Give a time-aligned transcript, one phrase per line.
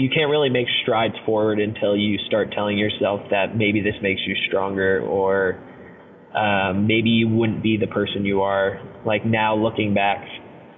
[0.00, 4.22] you can't really make strides forward until you start telling yourself that maybe this makes
[4.26, 5.60] you stronger or
[6.34, 8.80] um, maybe you wouldn't be the person you are.
[9.04, 10.24] Like now looking back,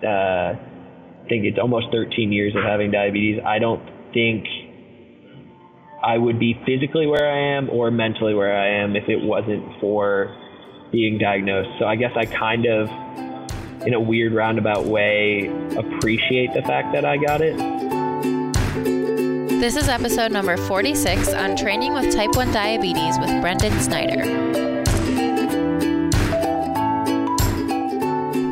[0.02, 3.40] uh, I think it's almost 13 years of having diabetes.
[3.46, 4.44] I don't think
[6.02, 9.80] I would be physically where I am or mentally where I am if it wasn't
[9.80, 10.36] for
[10.90, 11.78] being diagnosed.
[11.78, 12.88] So I guess I kind of,
[13.86, 15.46] in a weird roundabout way,
[15.76, 17.91] appreciate the fact that I got it.
[19.62, 24.24] This is episode number 46 on training with type 1 diabetes with Brendan Snyder.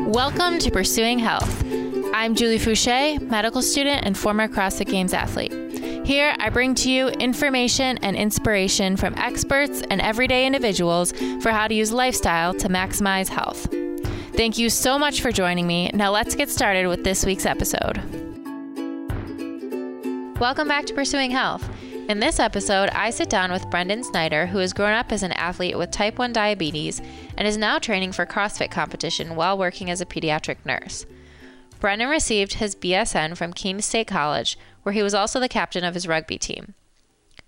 [0.09, 1.65] Welcome to Pursuing Health.
[2.13, 5.51] I'm Julie Fouché, medical student and former CrossFit Games athlete.
[6.07, 11.67] Here, I bring to you information and inspiration from experts and everyday individuals for how
[11.67, 13.67] to use lifestyle to maximize health.
[14.37, 15.91] Thank you so much for joining me.
[15.93, 18.20] Now, let's get started with this week's episode.
[20.41, 21.69] Welcome back to Pursuing Health.
[22.09, 25.33] In this episode, I sit down with Brendan Snyder, who has grown up as an
[25.33, 26.99] athlete with type 1 diabetes
[27.37, 31.05] and is now training for CrossFit competition while working as a pediatric nurse.
[31.79, 35.93] Brendan received his BSN from Keene State College, where he was also the captain of
[35.93, 36.73] his rugby team.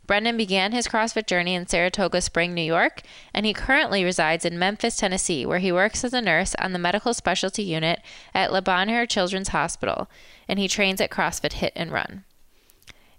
[0.06, 3.02] Brendan began his CrossFit journey in Saratoga Spring, New York,
[3.34, 6.80] and he currently resides in Memphis, Tennessee, where he works as a nurse on the
[6.80, 8.02] medical specialty unit
[8.36, 10.12] at Le Bonheur Children's Hospital,
[10.48, 12.24] and he trains at CrossFit Hit and Run.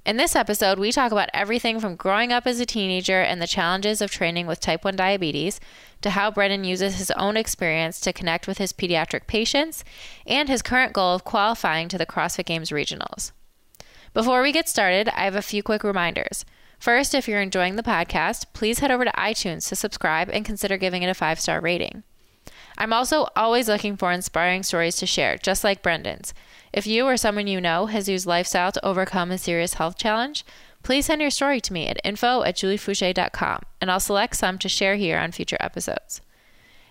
[0.05, 3.47] In this episode, we talk about everything from growing up as a teenager and the
[3.47, 5.61] challenges of training with type 1 diabetes
[6.03, 9.83] to how Brendan uses his own experience to connect with his pediatric patients
[10.27, 13.33] and his current goal of qualifying to the CrossFit Games regionals.
[14.13, 16.45] Before we get started, I have a few quick reminders.
[16.79, 20.77] First, if you're enjoying the podcast, please head over to iTunes to subscribe and consider
[20.77, 22.03] giving it a five star rating.
[22.77, 26.35] I'm also always looking for inspiring stories to share, just like Brendan's.
[26.75, 30.44] If you or someone you know has used lifestyle to overcome a serious health challenge,
[30.83, 34.69] please send your story to me at info at juliefouché.com and I'll select some to
[34.69, 36.20] share here on future episodes.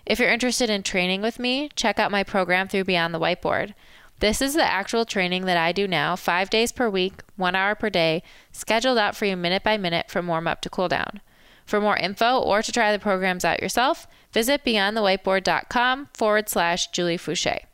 [0.05, 3.73] If you're interested in training with me, check out my program through Beyond the Whiteboard.
[4.21, 7.75] This is the actual training that I do now, five days per week, one hour
[7.75, 8.23] per day,
[8.53, 11.19] scheduled out for you minute by minute from warm up to cool down.
[11.65, 17.17] For more info or to try the programs out yourself, visit beyondthewhiteboard.com forward slash Julie
[17.17, 17.65] Fouché.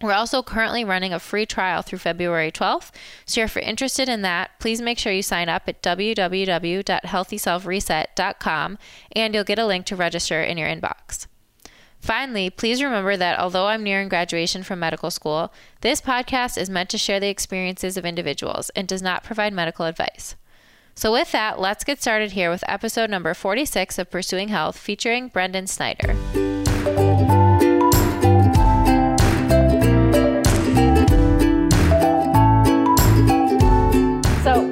[0.00, 2.92] We're also currently running a free trial through February 12th.
[3.26, 8.78] So if you're interested in that, please make sure you sign up at www.healthyselfreset.com
[9.12, 11.26] and you'll get a link to register in your inbox.
[12.00, 16.90] Finally, please remember that although I'm nearing graduation from medical school, this podcast is meant
[16.90, 20.36] to share the experiences of individuals and does not provide medical advice.
[20.94, 25.28] So, with that, let's get started here with episode number 46 of Pursuing Health featuring
[25.28, 26.14] Brendan Snyder.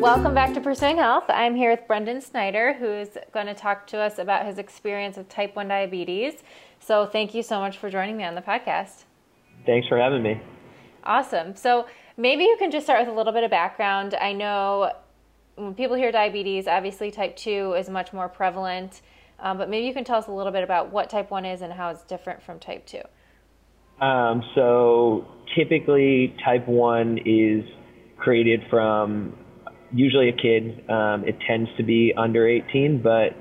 [0.07, 1.25] Welcome back to Pursuing Health.
[1.27, 5.29] I'm here with Brendan Snyder, who's going to talk to us about his experience with
[5.29, 6.45] type 1 diabetes.
[6.79, 9.03] So, thank you so much for joining me on the podcast.
[9.67, 10.41] Thanks for having me.
[11.03, 11.57] Awesome.
[11.57, 14.15] So, maybe you can just start with a little bit of background.
[14.15, 14.93] I know
[15.57, 19.03] when people hear diabetes, obviously type 2 is much more prevalent,
[19.41, 21.63] um, but maybe you can tell us a little bit about what type 1 is
[21.63, 23.01] and how it's different from type 2.
[24.07, 27.65] Um, so, typically, type 1 is
[28.19, 29.37] created from
[29.93, 30.89] usually a kid.
[30.91, 33.37] Um, it tends to be under 18, but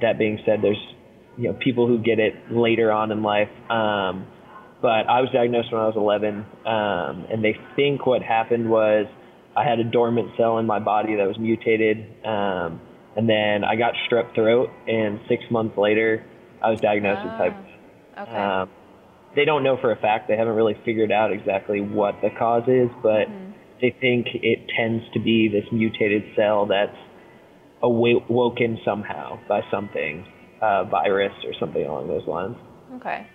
[0.00, 0.76] that being said, there's
[1.36, 3.48] you know people who get it later on in life.
[3.70, 4.26] Um,
[4.80, 9.06] but I was diagnosed when I was 11, um, and they think what happened was
[9.56, 12.80] I had a dormant cell in my body that was mutated, um,
[13.16, 16.24] and then I got strep throat, and six months later,
[16.60, 17.56] I was diagnosed with type.
[18.16, 18.36] Ah, okay.
[18.36, 18.70] Um,
[19.36, 20.28] they don't know for a fact.
[20.28, 23.51] They haven't really figured out exactly what the cause is, but mm-hmm
[23.82, 26.96] they think it tends to be this mutated cell that's
[27.82, 30.24] awoken somehow by something,
[30.62, 32.56] uh, virus or something along those lines.
[32.94, 33.26] Okay.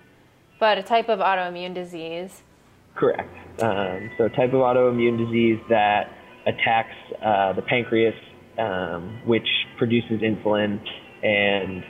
[0.58, 2.44] But a type of autoimmune disease.
[2.96, 3.30] Correct.
[3.62, 6.14] Um, so, a type of autoimmune disease that
[6.48, 8.16] attacks uh, the pancreas,
[8.58, 9.48] um, which
[9.78, 10.80] produces insulin,
[11.24, 11.84] and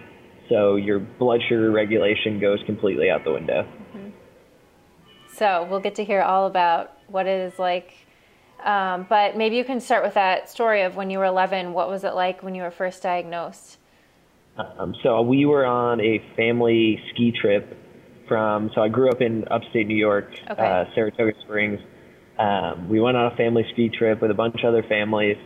[0.49, 3.63] so your blood sugar regulation goes completely out the window.
[3.63, 4.09] Mm-hmm.
[5.31, 8.06] So, we'll get to hear all about what it is like
[8.63, 11.73] um, but maybe you can start with that story of when you were 11.
[11.73, 13.77] What was it like when you were first diagnosed?
[14.57, 17.77] Um, so we were on a family ski trip
[18.27, 18.71] from.
[18.73, 20.65] So I grew up in upstate New York, okay.
[20.65, 21.79] uh, Saratoga Springs.
[22.39, 25.37] Um, we went on a family ski trip with a bunch of other families.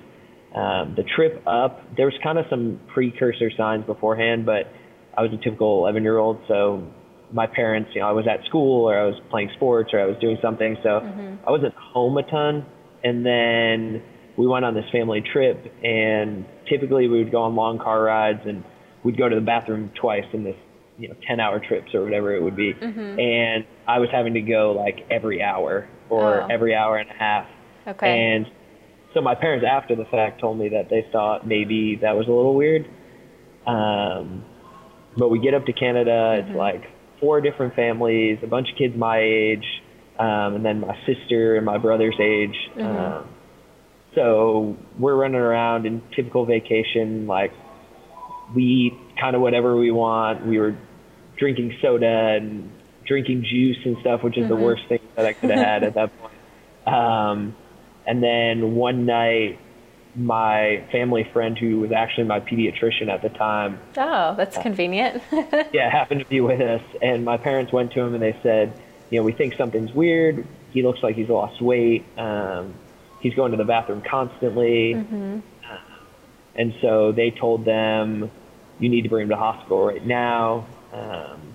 [0.56, 4.68] Um, the trip up, there was kind of some precursor signs beforehand, but
[5.18, 6.86] I was a typical 11 year old, so
[7.32, 10.06] my parents, you know, I was at school or I was playing sports or I
[10.06, 11.48] was doing something, so mm-hmm.
[11.48, 12.66] I wasn't home a ton
[13.04, 14.02] and then
[14.38, 18.42] we went on this family trip, and typically we would go on long car rides,
[18.46, 18.64] and
[19.04, 20.56] we'd go to the bathroom twice in this,
[20.98, 22.74] you know, 10 hour trips or whatever it would be.
[22.74, 23.20] Mm-hmm.
[23.20, 26.48] And I was having to go like every hour or Oh.
[26.50, 27.48] every hour and a half.
[27.88, 28.36] Okay.
[28.36, 28.46] And
[29.14, 32.32] so my parents, after the fact, told me that they thought maybe that was a
[32.32, 32.86] little weird.
[33.66, 34.46] Um,
[35.18, 36.84] but we get up to Canada, it's like
[37.20, 39.66] four different families, a bunch of kids my age,
[40.20, 42.56] um, and then my sister and my brother's age.
[42.78, 43.28] Um,
[44.16, 47.54] so we're running around in typical vacation, like
[48.54, 50.46] we eat kind of whatever we want.
[50.46, 50.76] We were
[51.38, 52.72] drinking soda and
[53.06, 55.94] drinking juice and stuff, which is the worst thing that I could have had at
[55.96, 56.34] that point.
[56.88, 57.56] Um,
[58.06, 59.60] and then one night,
[60.16, 65.24] my family friend, who was actually my pediatrician at the time, oh, that's convenient.
[65.74, 66.82] yeah, happened to be with us.
[67.02, 68.74] And my parents went to him and they said,
[69.12, 70.48] you know, we think something's weird.
[70.72, 72.06] He looks like he's lost weight.
[72.18, 72.74] Um,
[73.20, 74.96] he's going to the bathroom constantly.
[74.96, 75.78] Uh,
[76.56, 78.32] and so they told them,
[78.80, 80.66] you need to bring him to hospital right now.
[80.94, 81.54] Um,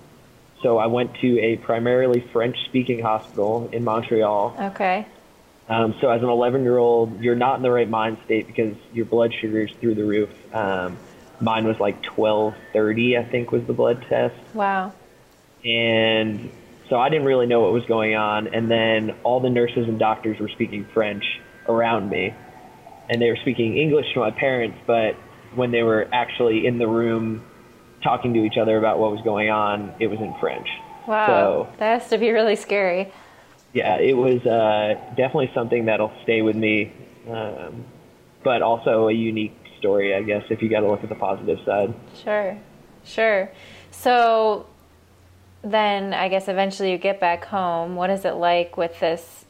[0.61, 4.55] so I went to a primarily French speaking hospital in Montreal.
[4.71, 5.05] okay.
[5.69, 8.75] Um, so as an 11 year old, you're not in the right mind state because
[8.93, 10.29] your blood sugar's through the roof.
[10.55, 10.97] Um,
[11.41, 14.35] mine was like 1230, I think was the blood test.
[14.53, 14.93] Wow.
[15.65, 16.49] And
[16.89, 18.47] so I didn't really know what was going on.
[18.47, 21.23] And then all the nurses and doctors were speaking French
[21.67, 22.33] around me.
[23.09, 25.15] And they were speaking English to my parents, but
[25.55, 27.43] when they were actually in the room
[28.03, 30.67] talking to each other about what was going on, it was in French.
[31.07, 31.27] Wow.
[31.27, 33.11] So that has to be really scary.
[33.73, 36.91] yeah, it was uh, definitely something that'll stay with me,
[37.29, 37.85] um,
[38.43, 41.59] but also a unique story, I guess, if you got to look at the positive
[41.65, 41.93] side.
[42.23, 42.57] Sure.
[43.03, 43.49] Sure.
[43.91, 44.65] So
[45.71, 47.95] then I guess eventually you get back home.
[47.95, 49.45] What is it like with this?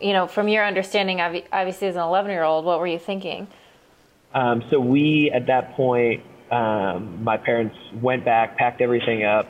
[0.00, 3.48] You know, from your understanding, obviously as an 11 year old, what were you thinking?
[4.34, 9.48] Um, so we, at that point, um, my parents went back, packed everything up.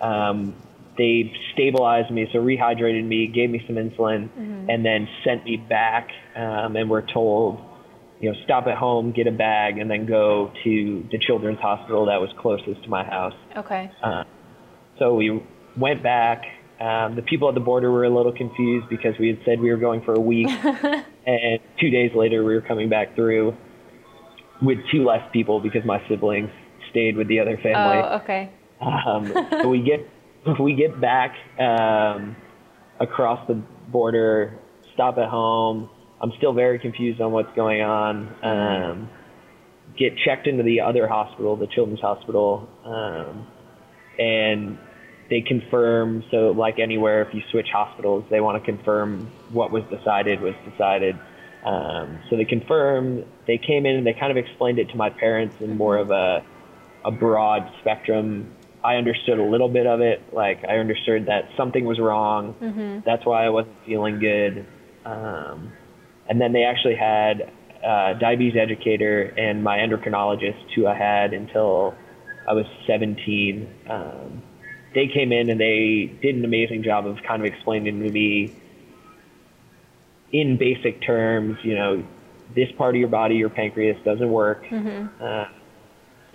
[0.00, 0.54] Um,
[0.96, 4.28] they stabilized me, so rehydrated me, gave me some insulin,
[4.68, 6.10] and then sent me back.
[6.36, 7.60] Um, and were told,
[8.20, 12.06] you know, stop at home, get a bag, and then go to the children's hospital
[12.06, 13.34] that was closest to my house.
[13.56, 13.90] Okay.
[14.02, 14.24] Uh,
[14.98, 15.42] so we
[15.76, 16.42] went back.
[16.80, 19.70] Um, the people at the border were a little confused because we had said we
[19.70, 20.48] were going for a week,
[21.26, 23.56] and two days later we were coming back through
[24.60, 26.50] with two less people because my siblings
[26.90, 27.98] stayed with the other family.
[28.02, 28.50] Oh, okay.
[28.80, 29.32] Um,
[29.62, 30.06] so we get
[30.60, 32.36] we get back um,
[33.00, 33.54] across the
[33.90, 34.58] border,
[34.94, 35.88] stop at home.
[36.20, 38.44] I'm still very confused on what's going on.
[38.44, 39.10] Um,
[39.98, 43.46] get checked into the other hospital, the children's hospital, um,
[44.18, 44.78] and
[45.30, 46.24] they confirm.
[46.30, 50.54] So, like anywhere, if you switch hospitals, they want to confirm what was decided was
[50.70, 51.18] decided.
[51.64, 53.24] Um, so they confirmed.
[53.46, 56.10] They came in and they kind of explained it to my parents in more of
[56.10, 56.44] a
[57.04, 58.54] a broad spectrum.
[58.82, 60.22] I understood a little bit of it.
[60.32, 62.54] Like I understood that something was wrong.
[63.04, 64.66] That's why I wasn't feeling good.
[65.04, 65.72] Um,
[66.28, 67.50] and then they actually had
[67.82, 71.94] a diabetes educator and my endocrinologist, who I had until
[72.48, 73.68] I was 17.
[73.88, 74.42] Um,
[74.94, 78.54] they came in and they did an amazing job of kind of explaining to me
[80.32, 82.02] in basic terms, you know,
[82.54, 84.64] this part of your body, your pancreas, doesn't work.
[85.20, 85.46] Uh,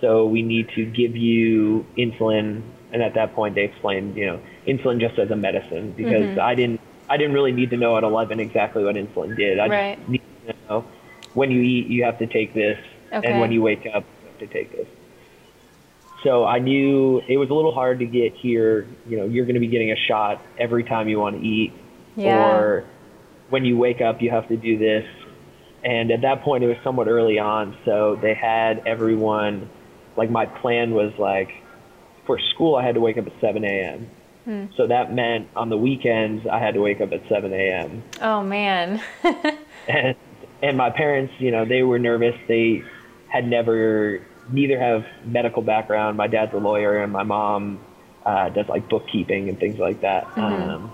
[0.00, 2.62] so we need to give you insulin.
[2.92, 6.54] And at that point, they explained, you know, insulin just as a medicine because I
[6.54, 9.58] didn't, I didn't really need to know at 11 exactly what insulin did.
[9.60, 9.96] I Right.
[9.98, 10.84] just needed to know
[11.34, 12.78] when you eat, you have to take this,
[13.12, 13.28] Okay.
[13.28, 14.86] and when you wake up, you have to take this.
[16.24, 18.86] So I knew it was a little hard to get here.
[19.06, 21.72] You know, you're going to be getting a shot every time you want to eat,
[22.16, 22.56] Yeah.
[22.56, 22.84] or
[23.48, 25.06] when you wake up, you have to do this.
[25.82, 29.70] And at that point, it was somewhat early on, so they had everyone.
[30.16, 31.50] Like my plan was like,
[32.26, 34.10] for school, I had to wake up at 7 a.m.
[34.44, 34.64] Hmm.
[34.76, 38.02] So that meant on the weekends, I had to wake up at 7 a.m.
[38.20, 39.02] Oh, man.
[39.88, 40.16] and
[40.62, 42.34] and my parents, you know, they were nervous.
[42.46, 42.84] They
[43.28, 44.20] had never,
[44.52, 46.16] neither have medical background.
[46.16, 47.80] My dad's a lawyer, and my mom
[48.24, 50.26] uh, does like bookkeeping and things like that.
[50.36, 50.92] Um,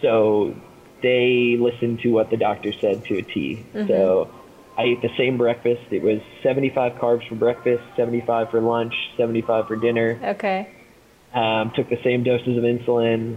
[0.00, 0.54] so
[1.02, 3.64] they listened to what the doctor said to a T.
[3.86, 4.30] So
[4.76, 5.82] I ate the same breakfast.
[5.90, 10.70] It was 75 carbs for breakfast, 75 for lunch, 75 for dinner okay.
[11.34, 13.36] um, took the same doses of insulin,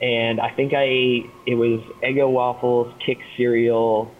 [0.00, 4.12] and I think I ate it was Eggo waffles, Kix cereal,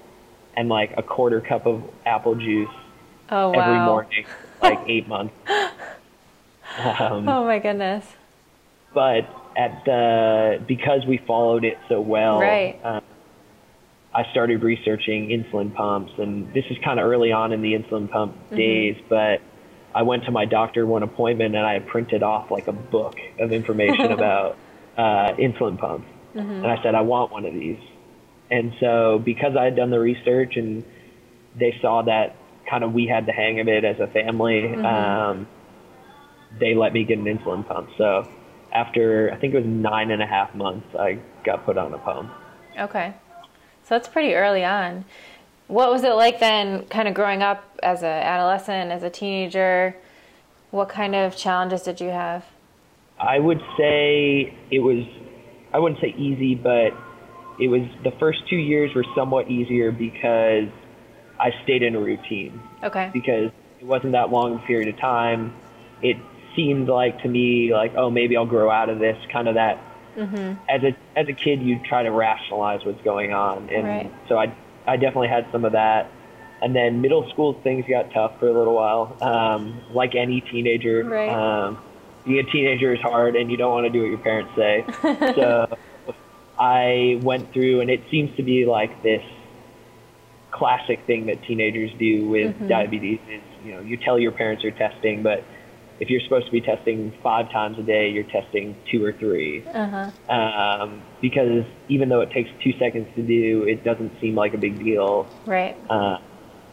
[0.56, 2.70] and like a quarter cup of apple juice
[3.32, 3.60] Oh, wow.
[3.60, 4.26] every morning,
[4.60, 5.34] like eight months.
[5.48, 5.72] Um,
[7.28, 8.06] Oh, my goodness.
[8.94, 12.78] but at the because we followed it so well, Right.
[12.84, 13.02] um,
[14.14, 18.10] I started researching insulin pumps, and this is kind of early on in the insulin
[18.10, 18.56] pump mm-hmm.
[18.56, 19.40] days, but
[19.94, 23.16] I went to my doctor one appointment and I had printed off like a book
[23.38, 24.56] of information about
[24.96, 26.08] uh, insulin pumps.
[26.34, 26.50] Mm-hmm.
[26.50, 27.78] And I said, I want one of these.
[28.50, 30.84] And so because I had done the research and
[31.56, 32.36] they saw that
[32.72, 34.84] kind of we had the hang of it as a family, mm-hmm.
[34.84, 35.46] um,
[36.58, 37.90] they let me get an insulin pump.
[37.98, 38.26] So
[38.72, 41.98] after I think it was nine and a half months, I got put on a
[41.98, 42.32] pump.
[42.80, 43.12] Okay.
[43.82, 45.04] So that's pretty early on.
[45.68, 49.94] What was it like then, kind of growing up as an adolescent, as a teenager?
[50.70, 52.46] What kind of challenges did you have?
[53.20, 55.04] I would say it was,
[55.74, 56.92] I wouldn't say easy, but
[57.60, 60.72] it was the first two years were somewhat easier because
[61.42, 62.62] I stayed in a routine.
[62.84, 63.11] Okay.
[63.12, 65.52] Because it wasn't that long a period of time.
[66.00, 66.16] It
[66.54, 69.18] seemed like to me like, oh, maybe I'll grow out of this.
[69.30, 69.78] Kind of that.
[70.16, 70.54] Mm-hmm.
[70.68, 74.12] As a as a kid, you try to rationalize what's going on, and right.
[74.28, 74.54] so I
[74.87, 76.11] I definitely had some of that.
[76.61, 81.02] And then middle school things got tough for a little while, um, like any teenager.
[81.02, 81.30] Right.
[81.30, 81.78] Um,
[82.25, 84.84] being a teenager is hard, and you don't want to do what your parents say.
[85.34, 85.76] so
[86.58, 89.25] I went through, and it seems to be like this
[90.52, 92.68] classic thing that teenagers do with mm-hmm.
[92.68, 95.42] diabetes is you know you tell your parents you're testing, but
[96.02, 99.64] if you're supposed to be testing five times a day, you're testing two or 3
[99.64, 100.35] uh-huh.
[100.35, 104.59] um, because even though it takes two seconds to do, it doesn't seem like a
[104.59, 105.28] big deal.
[105.47, 105.76] Right.
[105.88, 106.18] Uh,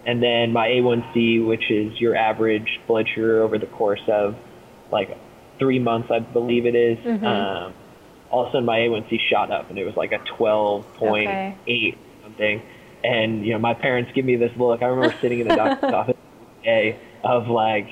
[0.04, 4.36] and then my A1C, which is your average blood sugar over the course of
[4.92, 5.16] like
[5.60, 7.24] three months, I believe it is, mm-hmm.
[7.24, 7.74] um,
[8.32, 11.96] all of a sudden my A1C shot up and it was like a 12.8 okay.
[12.24, 12.62] something.
[13.04, 14.82] And, you know, my parents give me this look.
[14.82, 16.18] I remember sitting in the doctor's office
[16.64, 17.88] day of like,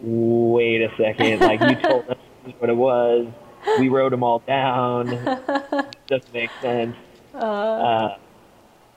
[0.00, 2.16] wait a second, like you told us
[2.58, 3.26] what it was.
[3.78, 5.06] We wrote them all down.
[6.08, 6.96] Doesn't make sense.
[7.34, 8.18] Uh, uh,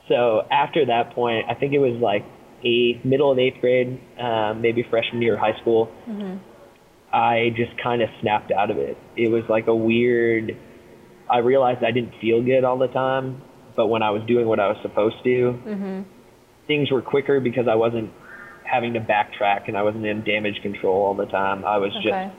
[0.07, 2.25] so after that point, I think it was like
[2.63, 5.91] eighth, middle of eighth grade, uh, maybe freshman year of high school.
[6.07, 6.37] Mm-hmm.
[7.13, 8.97] I just kind of snapped out of it.
[9.15, 10.57] It was like a weird.
[11.29, 13.41] I realized I didn't feel good all the time,
[13.75, 16.01] but when I was doing what I was supposed to, mm-hmm.
[16.67, 18.11] things were quicker because I wasn't
[18.63, 21.65] having to backtrack and I wasn't in damage control all the time.
[21.65, 22.09] I was okay.
[22.09, 22.35] just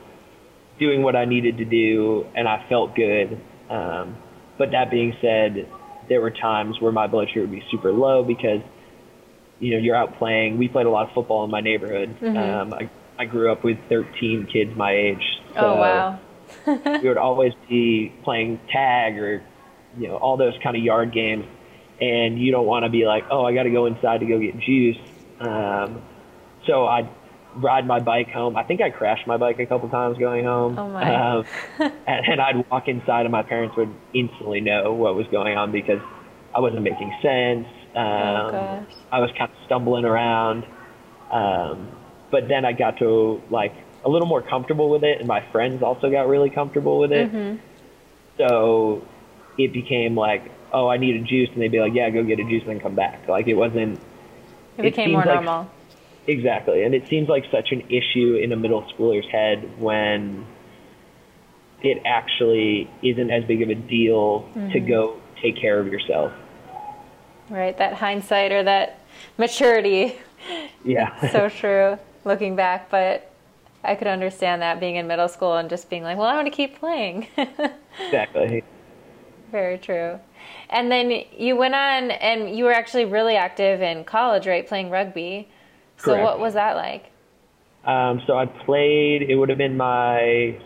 [0.79, 3.41] doing what I needed to do and I felt good.
[3.71, 4.17] Um,
[4.59, 5.69] but that being said,
[6.09, 8.61] there were times where my blood sugar would be super low because,
[9.59, 10.59] you know, you're out playing.
[10.59, 12.17] We played a lot of football in my neighborhood.
[12.21, 12.37] Mm-hmm.
[12.37, 15.23] Um, I, I grew up with 13 kids my age.
[15.55, 16.21] So oh, wow.
[17.03, 19.43] we would always be playing tag or,
[19.98, 21.46] you know, all those kind of yard games.
[22.00, 24.38] And you don't want to be like, oh, I got to go inside to go
[24.38, 24.98] get juice.
[25.40, 26.02] Um,
[26.66, 27.08] so I'd
[27.56, 28.56] ride my bike home.
[28.56, 30.78] I think I crashed my bike a couple times going home.
[30.78, 31.14] Oh my!
[31.14, 31.46] Um,
[31.78, 35.72] and, and I'd walk inside, and my parents would instantly know what was going on
[35.72, 36.00] because
[36.54, 37.68] I wasn't making sense.
[37.94, 40.66] Oh, um, oh I was kind of stumbling around.
[41.30, 41.88] Um,
[42.30, 43.72] but then I got to like
[44.04, 47.32] a little more comfortable with it, and my friends also got really comfortable with it.
[47.32, 47.60] Mm-hmm.
[48.38, 49.06] So
[49.58, 52.40] it became like, oh, I need a juice, and they'd be like, yeah, go get
[52.40, 53.28] a juice and then come back.
[53.28, 54.00] Like it wasn't.
[54.76, 55.70] It became it more like, normal.
[56.26, 56.84] Exactly.
[56.84, 60.46] And it seems like such an issue in a middle schooler's head when
[61.82, 64.70] it actually isn't as big of a deal mm-hmm.
[64.70, 66.32] to go take care of yourself.
[67.50, 67.76] Right.
[67.76, 69.00] That hindsight or that
[69.37, 70.16] maturity.
[70.82, 71.30] Yeah.
[71.32, 72.90] so true looking back.
[72.90, 73.30] But
[73.84, 76.46] I could understand that being in middle school and just being like, well, I want
[76.46, 77.28] to keep playing.
[78.06, 78.64] exactly.
[79.54, 80.18] Very true.
[80.68, 84.66] And then you went on and you were actually really active in college, right?
[84.66, 85.49] Playing rugby.
[85.96, 87.12] So what was that like?
[87.84, 89.23] Um, so I played.
[89.23, 90.58] It would have been my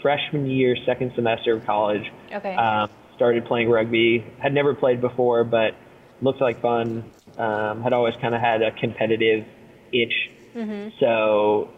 [0.00, 2.04] freshman year, second semester of college.
[2.32, 2.54] Okay.
[2.54, 4.24] Um, started playing rugby.
[4.38, 5.74] Had never played before, but
[6.22, 7.10] looked like fun.
[7.36, 9.44] Um, had always kind of had a competitive
[9.92, 10.30] itch.
[10.54, 10.90] Mm-hmm.
[11.00, 11.68] So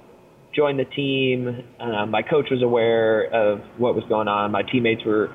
[0.54, 1.64] joined the team.
[1.80, 4.50] Um, my coach was aware of what was going on.
[4.50, 5.34] My teammates were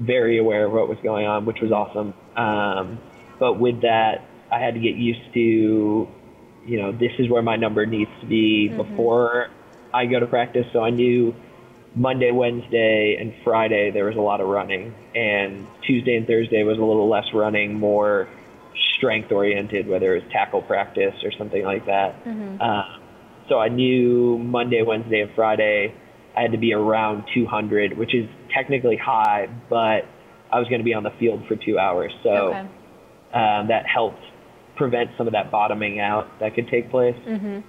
[0.00, 2.14] very aware of what was going on, which was awesome.
[2.36, 2.98] Um,
[3.38, 6.08] but with that, I had to get used to
[6.64, 8.76] you know, this is where my number needs to be mm-hmm.
[8.76, 9.48] before
[9.92, 10.66] I go to practice.
[10.72, 11.34] So I knew
[11.94, 16.78] Monday, Wednesday, and Friday there was a lot of running, and Tuesday and Thursday was
[16.78, 18.28] a little less running, more
[18.96, 22.24] strength oriented, whether it was tackle practice or something like that.
[22.24, 22.60] Mm-hmm.
[22.60, 22.98] Uh,
[23.48, 25.94] so I knew Monday, Wednesday, and Friday
[26.36, 30.02] I had to be around 200, which is technically high, but
[30.52, 32.58] I was going to be on the field for two hours, so okay.
[33.34, 34.22] um, that helped
[34.76, 37.16] prevent some of that bottoming out that could take place.
[37.26, 37.60] Mm-hmm.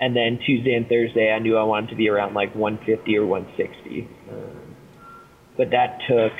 [0.00, 3.26] And then Tuesday and Thursday, I knew I wanted to be around like 150 or
[3.26, 4.08] 160.
[4.30, 4.76] Um,
[5.56, 6.32] but that took,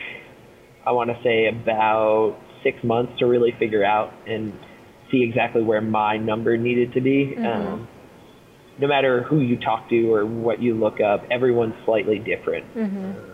[0.86, 4.52] I want to say, about six months to really figure out and
[5.10, 7.34] see exactly where my number needed to be.
[7.36, 7.46] Mm-hmm.
[7.46, 7.88] Um,
[8.78, 12.74] no matter who you talk to or what you look up, everyone's slightly different.
[12.74, 13.29] Mm-hmm.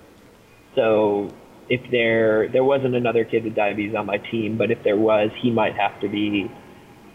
[0.76, 1.30] So
[1.68, 5.30] if there there wasn't another kid with diabetes on my team, but if there was,
[5.40, 6.48] he might have to be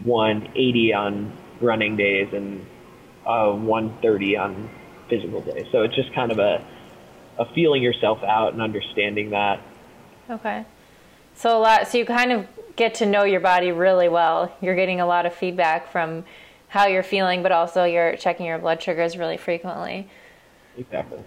[0.03, 2.65] 180 on running days and
[3.25, 4.69] uh, 130 on
[5.09, 5.67] physical days.
[5.71, 6.65] So it's just kind of a
[7.39, 9.61] a feeling yourself out and understanding that.
[10.29, 10.65] Okay.
[11.33, 11.87] So a lot.
[11.87, 14.53] So you kind of get to know your body really well.
[14.61, 16.25] You're getting a lot of feedback from
[16.67, 20.09] how you're feeling, but also you're checking your blood sugars really frequently.
[20.77, 21.19] Exactly.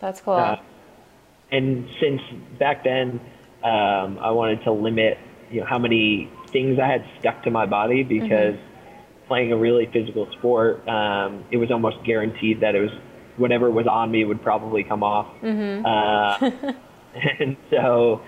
[0.00, 0.34] That's cool.
[0.34, 0.56] Uh,
[1.50, 2.20] and since
[2.58, 3.20] back then,
[3.62, 5.18] um, I wanted to limit,
[5.50, 8.56] you know, how many things I had stuck to my body because
[9.26, 12.90] playing a really physical sport, um, it was almost guaranteed that it was
[13.36, 15.28] whatever was on me would probably come off.
[15.86, 16.50] Uh,
[17.40, 18.20] and so,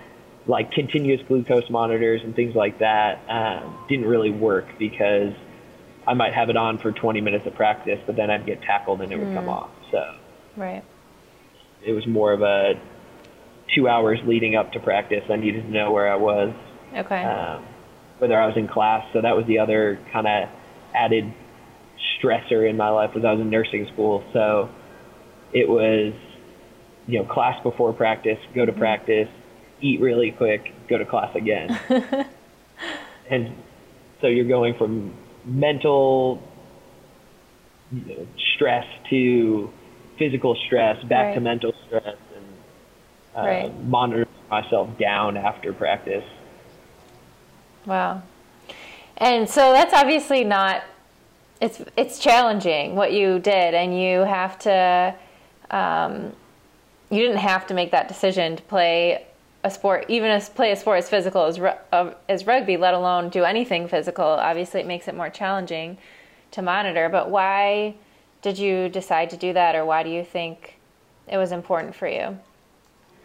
[0.46, 5.32] like continuous glucose monitors and things like that um, didn't really work because
[6.06, 9.00] I might have it on for 20 minutes of practice, but then I'd get tackled
[9.00, 9.70] and it would come off.
[9.90, 10.16] So
[10.56, 10.82] right.
[11.84, 12.80] it was more of a
[13.74, 15.22] two hours leading up to practice.
[15.30, 16.54] I needed to know where I was,
[16.96, 17.22] Okay.
[17.22, 17.66] um,
[18.18, 19.06] whether I was in class.
[19.12, 20.48] So that was the other kind of
[20.94, 21.32] added
[22.18, 24.24] stressor in my life was I was in nursing school.
[24.32, 24.68] So
[25.52, 26.14] it was,
[27.06, 29.28] you know, class before practice, go to practice,
[29.80, 31.70] eat really quick, go to class again.
[33.30, 33.54] and
[34.20, 36.42] so you're going from mental
[37.90, 39.70] you know, stress to
[40.18, 42.16] physical stress, back to mental stress,
[43.36, 43.84] uh, Right.
[43.84, 46.24] monitor myself down after practice.
[47.86, 48.22] Wow.
[49.16, 50.82] And so that's obviously not
[51.60, 55.14] it's it's challenging what you did and you have to
[55.70, 56.32] um,
[57.10, 59.26] you didn't have to make that decision to play
[59.62, 63.28] a sport even as play a sport as physical as uh, as rugby let alone
[63.28, 65.98] do anything physical obviously it makes it more challenging
[66.50, 67.94] to monitor but why
[68.40, 70.78] did you decide to do that or why do you think
[71.28, 72.38] it was important for you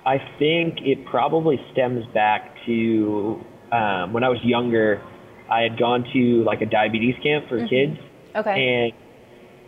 [0.05, 5.01] I think it probably stems back to um, when I was younger.
[5.49, 7.97] I had gone to like a diabetes camp for kids,
[8.35, 8.93] okay and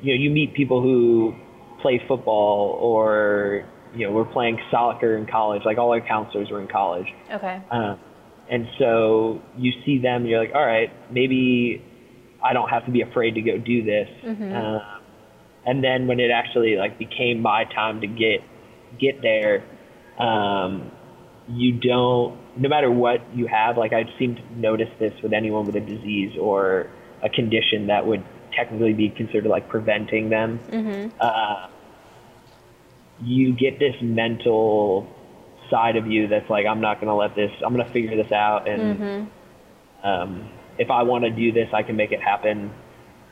[0.02, 1.36] you know you meet people who
[1.82, 5.63] play football or you know were playing soccer in college.
[5.65, 8.00] Like all our counselors were in college, okay um,
[8.50, 11.84] and so you see them, and you're like, all right, maybe
[12.43, 14.08] I don't have to be afraid to go do this.
[14.56, 15.02] Um,
[15.65, 18.41] and then when it actually like became my time to get
[19.00, 19.63] get there,
[20.17, 20.91] um,
[21.47, 22.38] you don't.
[22.58, 25.80] No matter what you have, like I seem to notice this with anyone with a
[25.80, 26.88] disease or
[27.21, 30.60] a condition that would technically be considered like preventing them.
[31.19, 31.67] Uh,
[33.21, 35.08] you get this mental
[35.69, 38.15] side of you that's like, I'm not going to let this, I'm going to figure
[38.21, 38.67] this out.
[38.67, 39.27] And
[40.03, 42.71] um, if I want to do this, I can make it happen.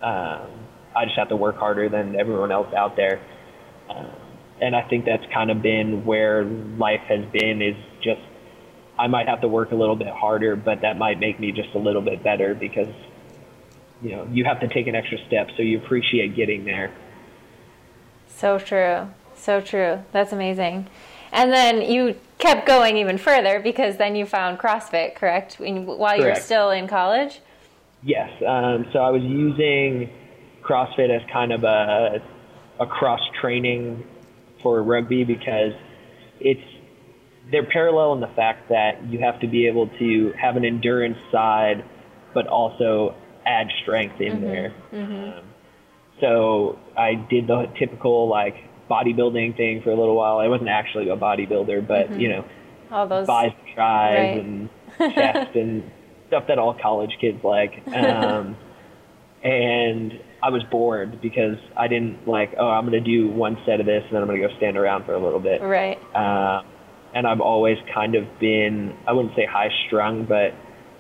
[0.02, 0.48] Um,
[0.95, 3.21] I just have to work harder than everyone else out there.
[3.89, 4.12] Um,
[4.62, 8.22] and I think that's kind of been where life has been is just,
[8.98, 11.74] I might have to work a little bit harder, but that might make me just
[11.76, 12.94] a little bit better because,
[14.02, 15.50] you know, you have to take an extra step.
[15.58, 16.94] So you appreciate getting there.
[18.28, 19.08] So true.
[19.36, 20.04] So true.
[20.13, 20.88] That's amazing.
[21.32, 25.56] And then you kept going even further because then you found CrossFit, correct?
[25.60, 27.41] While you were still in college?
[28.04, 28.30] Yes.
[28.48, 30.10] Um, so I was using
[30.62, 32.22] CrossFit as kind of a,
[32.80, 34.06] a cross training
[34.65, 35.73] for rugby because
[36.39, 36.60] it's
[37.51, 41.19] they're parallel in the fact that you have to be able to have an endurance
[41.32, 41.86] side,
[42.34, 43.13] but also
[43.45, 44.73] add strength in there.
[44.91, 45.43] Um,
[46.19, 48.56] so I did the typical like
[48.89, 50.39] bodybuilding thing for a little while.
[50.39, 52.45] I wasn't actually a bodybuilder, but you know,
[52.89, 53.28] All those.
[53.28, 54.43] bicep tries Right.
[54.43, 54.69] and
[55.13, 55.84] chest and
[56.30, 57.84] stuff that all college kids like.
[57.93, 58.58] Um,
[59.43, 60.13] and
[60.46, 63.88] I was bored because I didn't like, oh, I'm going to do one set of
[63.88, 65.60] this and then I'm going to go stand around for a little bit.
[65.60, 65.98] Right.
[66.14, 66.62] Uh,
[67.16, 70.54] and I've always kind of been, I wouldn't say high strung, but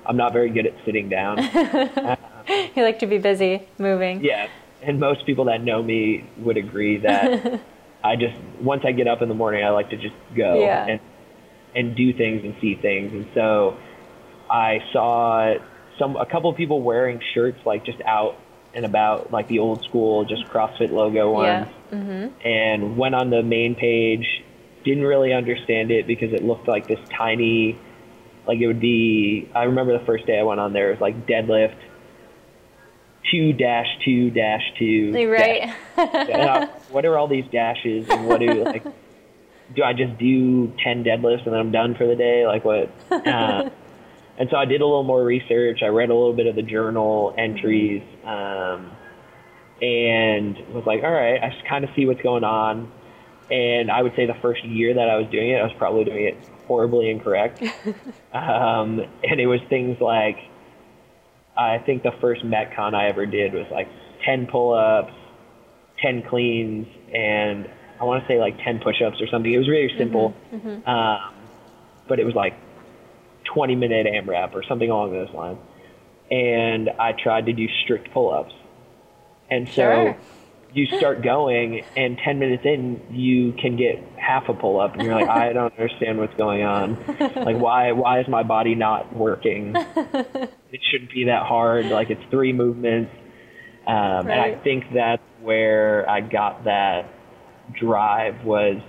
[0.03, 1.37] I'm not very good at sitting down.
[2.75, 4.23] You like to be busy, moving.
[4.23, 4.47] yeah.
[4.83, 7.59] And most people that know me would agree that
[8.03, 10.85] I just, once I get up in the morning, I like to just go Yeah.
[10.85, 10.99] and,
[11.75, 13.13] and do things and see things.
[13.13, 13.77] And so
[14.49, 15.55] I saw
[15.97, 18.35] some, a couple of people wearing shirts like just out
[18.75, 21.67] and about, like the old school, just CrossFit logo ones.
[21.91, 22.29] Yeah.
[22.43, 24.43] and went on the main page.
[24.83, 27.77] Didn't really understand it because it looked like this tiny,
[28.45, 29.49] like it would be.
[29.55, 31.75] I remember the first day I went on there, it was like deadlift
[33.31, 35.11] two dash two dash two.
[35.27, 35.73] Right.
[35.95, 36.29] dash.
[36.29, 38.83] I- what are all these dashes and what do like?
[39.75, 42.45] Do I just do ten deadlifts and then I'm done for the day?
[42.45, 42.89] Like what?
[43.09, 43.69] Uh,
[44.37, 45.79] and so I did a little more research.
[45.81, 48.91] I read a little bit of the journal entries, um,
[49.81, 52.91] and was like, all right, I just kind of see what's going on.
[53.51, 56.03] And I would say the first year that I was doing it, I was probably
[56.03, 57.61] doing it horribly incorrect.
[58.33, 60.37] um, and it was things like,
[61.55, 63.87] I think the first Metcon I ever did was like
[64.25, 65.13] 10 pull ups,
[66.01, 67.69] 10 cleans, and
[67.99, 69.51] I want to say like 10 push ups or something.
[69.51, 70.33] It was really simple.
[70.51, 70.89] Mm-hmm, mm-hmm.
[70.89, 71.33] Um,
[72.07, 72.55] but it was like
[73.55, 75.57] 20 minute AMRAP or something along those lines.
[76.29, 78.53] And I tried to do strict pull ups.
[79.49, 80.17] And so sure.
[80.73, 85.03] you start going, and 10 minutes in, you can get half a pull up, and
[85.03, 86.97] you're like, I don't understand what's going on.
[87.19, 89.75] Like, why, why is my body not working?
[89.75, 91.85] it shouldn't be that hard.
[91.85, 93.11] Like, it's three movements.
[93.85, 94.21] Um, right.
[94.21, 97.07] And I think that's where I got that
[97.79, 98.81] drive was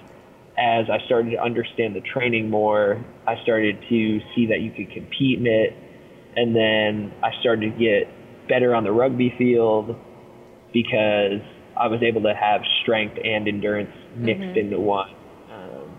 [0.58, 4.92] as I started to understand the training more, I started to see that you could
[4.92, 5.74] compete in it.
[6.34, 8.08] And then I started to get
[8.48, 9.96] better on the rugby field
[10.72, 11.40] because
[11.76, 14.58] I was able to have strength and endurance mixed mm-hmm.
[14.58, 15.10] into one.
[15.52, 15.98] Um,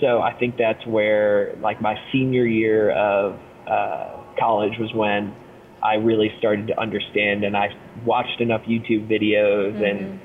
[0.00, 5.34] so I think that's where, like, my senior year of uh, college was when
[5.82, 7.68] I really started to understand and I
[8.04, 9.84] watched enough YouTube videos mm-hmm.
[9.84, 10.20] and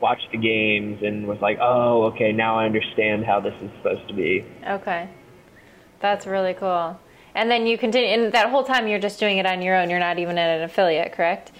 [0.00, 4.08] watched the games and was like, oh, okay, now I understand how this is supposed
[4.08, 4.44] to be.
[4.66, 5.08] Okay.
[6.00, 6.98] That's really cool.
[7.34, 9.90] And then you continue, and that whole time you're just doing it on your own.
[9.90, 11.52] You're not even at an affiliate, correct?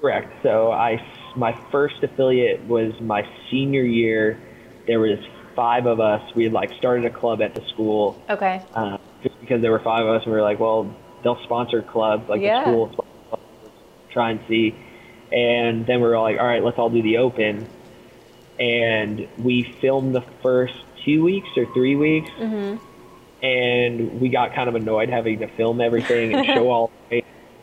[0.00, 0.32] Correct.
[0.42, 1.04] So I,
[1.36, 4.40] my first affiliate was my senior year.
[4.86, 5.18] There was
[5.54, 6.22] five of us.
[6.34, 8.20] We had like started a club at the school.
[8.30, 8.62] Okay.
[8.74, 11.82] Uh, just because there were five of us, and we were like, well, they'll sponsor
[11.82, 12.60] clubs like yeah.
[12.60, 13.06] the school.
[14.10, 14.74] Try and see
[15.32, 17.66] and then we were like, all right, let's all do the open.
[18.60, 22.30] And we filmed the first two weeks or three weeks.
[22.30, 22.84] Mm-hmm.
[23.44, 26.92] And we got kind of annoyed having to film everything and show all.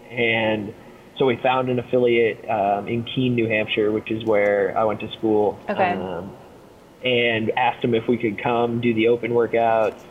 [0.10, 0.74] And
[1.20, 5.02] so we found an affiliate um, in Keene, New Hampshire, which is where I went
[5.02, 5.60] to school.
[5.70, 5.92] Okay.
[5.92, 6.36] Um,
[7.04, 10.02] and asked them if we could come do the open workouts.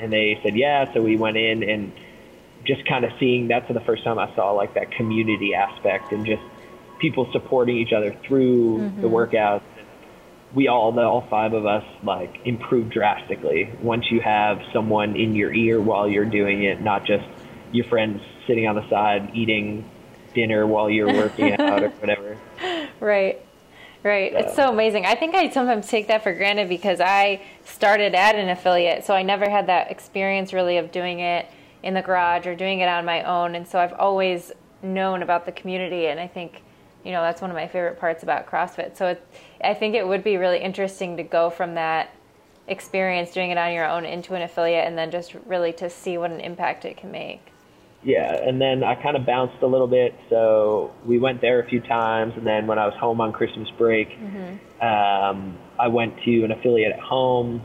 [0.00, 0.92] And they said, yeah.
[0.92, 1.92] So we went in and
[2.64, 6.26] just kind of seeing that's the first time I saw like that community aspect and
[6.26, 6.42] just
[7.04, 9.02] people supporting each other through mm-hmm.
[9.02, 9.60] the workouts.
[10.54, 15.34] We all, the, all five of us, like improve drastically once you have someone in
[15.34, 17.26] your ear while you're doing it, not just
[17.72, 19.84] your friends sitting on the side eating
[20.32, 22.38] dinner while you're working out or whatever.
[23.00, 23.44] Right.
[24.02, 24.32] Right.
[24.32, 24.38] So.
[24.38, 25.04] It's so amazing.
[25.04, 29.14] I think I sometimes take that for granted because I started at an affiliate, so
[29.14, 31.50] I never had that experience really of doing it
[31.82, 33.54] in the garage or doing it on my own.
[33.54, 36.06] And so I've always known about the community.
[36.06, 36.62] And I think
[37.04, 38.96] you know that's one of my favorite parts about CrossFit.
[38.96, 39.26] So it,
[39.62, 42.14] I think it would be really interesting to go from that
[42.66, 46.18] experience doing it on your own into an affiliate, and then just really to see
[46.18, 47.42] what an impact it can make.
[48.02, 50.14] Yeah, and then I kind of bounced a little bit.
[50.28, 53.68] So we went there a few times, and then when I was home on Christmas
[53.78, 54.84] break, mm-hmm.
[54.84, 57.62] um, I went to an affiliate at home,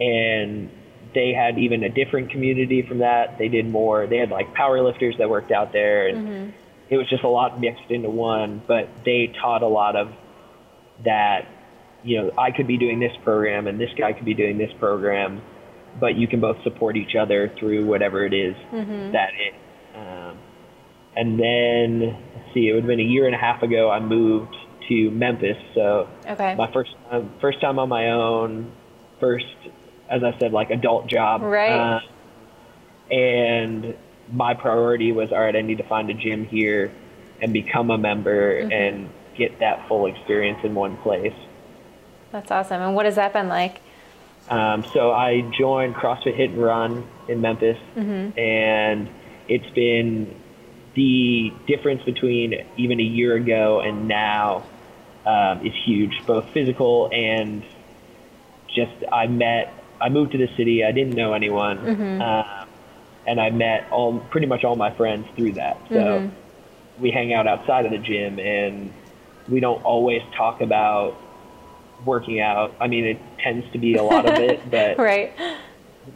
[0.00, 0.70] and
[1.14, 3.38] they had even a different community from that.
[3.38, 4.06] They did more.
[4.06, 6.50] They had like power lifters that worked out there, and mm-hmm
[6.90, 10.12] it was just a lot mixed into one, but they taught a lot of
[11.04, 11.46] that,
[12.02, 14.72] you know, I could be doing this program and this guy could be doing this
[14.78, 15.42] program,
[16.00, 19.12] but you can both support each other through whatever it is mm-hmm.
[19.12, 19.54] that it.
[19.94, 20.38] Um,
[21.16, 22.00] and then,
[22.34, 24.56] let's see, it would have been a year and a half ago I moved
[24.88, 25.58] to Memphis.
[25.74, 26.54] So okay.
[26.54, 28.72] my first time, first time on my own,
[29.20, 29.44] first,
[30.08, 31.42] as I said, like adult job.
[31.42, 31.96] Right.
[31.96, 32.00] Uh,
[33.12, 33.94] and
[34.32, 36.92] my priority was all right, I need to find a gym here
[37.40, 38.72] and become a member mm-hmm.
[38.72, 41.34] and get that full experience in one place.
[42.32, 42.82] That's awesome.
[42.82, 43.80] And what has that been like?
[44.50, 48.38] Um, so I joined CrossFit Hit and Run in Memphis, mm-hmm.
[48.38, 49.08] and
[49.46, 50.34] it's been
[50.94, 54.64] the difference between even a year ago and now
[55.26, 57.62] um, is huge, both physical and
[58.74, 59.72] just I met.
[60.00, 60.84] I moved to the city.
[60.84, 61.78] I didn't know anyone.
[61.78, 62.22] Mm-hmm.
[62.22, 62.57] Um,
[63.28, 65.78] and I met all pretty much all my friends through that.
[65.90, 67.02] So mm-hmm.
[67.02, 68.92] we hang out outside of the gym, and
[69.48, 71.14] we don't always talk about
[72.06, 72.74] working out.
[72.80, 75.32] I mean, it tends to be a lot of it, but right.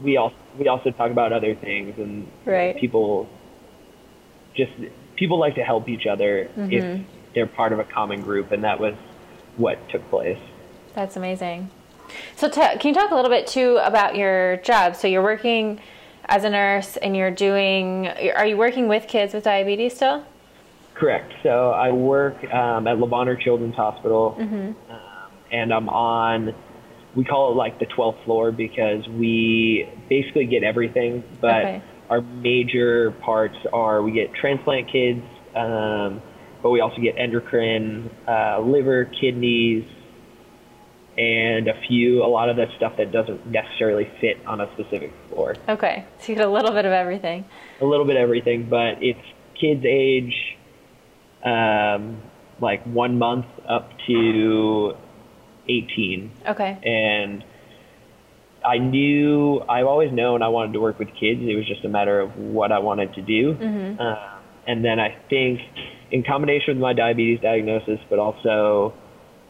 [0.00, 2.76] We also we also talk about other things, and right.
[2.78, 3.28] people
[4.54, 4.72] just
[5.16, 6.72] people like to help each other mm-hmm.
[6.72, 8.94] if they're part of a common group, and that was
[9.58, 10.38] what took place.
[10.94, 11.70] That's amazing.
[12.36, 14.96] So, t- can you talk a little bit too about your job?
[14.96, 15.80] So, you're working
[16.26, 20.24] as a nurse and you're doing are you working with kids with diabetes still
[20.94, 24.90] correct so i work um, at Le Bonheur children's hospital mm-hmm.
[24.90, 26.54] um, and i'm on
[27.14, 31.82] we call it like the 12th floor because we basically get everything but okay.
[32.08, 35.22] our major parts are we get transplant kids,
[35.54, 36.22] um,
[36.62, 39.84] but we also get endocrine, uh, liver, kidneys,
[41.18, 45.12] and a few, a lot of that stuff that doesn't necessarily fit on a specific
[45.28, 45.56] floor.
[45.68, 47.44] Okay, so you get a little bit of everything.
[47.80, 49.20] A little bit of everything, but it's
[49.60, 50.34] kids age
[51.44, 52.22] um,
[52.60, 54.94] like one month up to
[55.68, 56.30] 18.
[56.48, 56.78] Okay.
[56.82, 57.44] And
[58.64, 61.40] I knew, I've always known I wanted to work with kids.
[61.42, 63.54] It was just a matter of what I wanted to do.
[63.54, 64.00] Mm-hmm.
[64.00, 65.60] Uh, and then I think,
[66.10, 68.94] in combination with my diabetes diagnosis, but also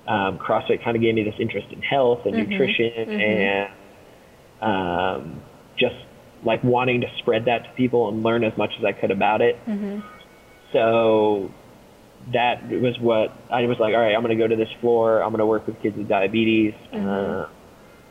[0.08, 2.48] um, CrossFit kind of gave me this interest in health and Mhm.
[2.48, 3.20] nutrition Mhm.
[3.20, 3.70] and
[4.60, 5.40] um,
[5.76, 5.94] just
[6.44, 9.40] like wanting to spread that to people and learn as much as I could about
[9.42, 9.56] it.
[9.68, 10.00] Mm-hmm.
[10.72, 11.50] So
[12.32, 13.94] that was what I was like.
[13.94, 15.22] All right, I'm going to go to this floor.
[15.22, 17.42] I'm going to work with kids with diabetes, Mhm.
[17.42, 17.46] uh,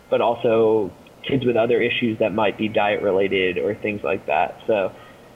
[0.09, 0.91] but also
[1.23, 4.59] kids with other issues that might be diet related or things like that.
[4.67, 4.91] So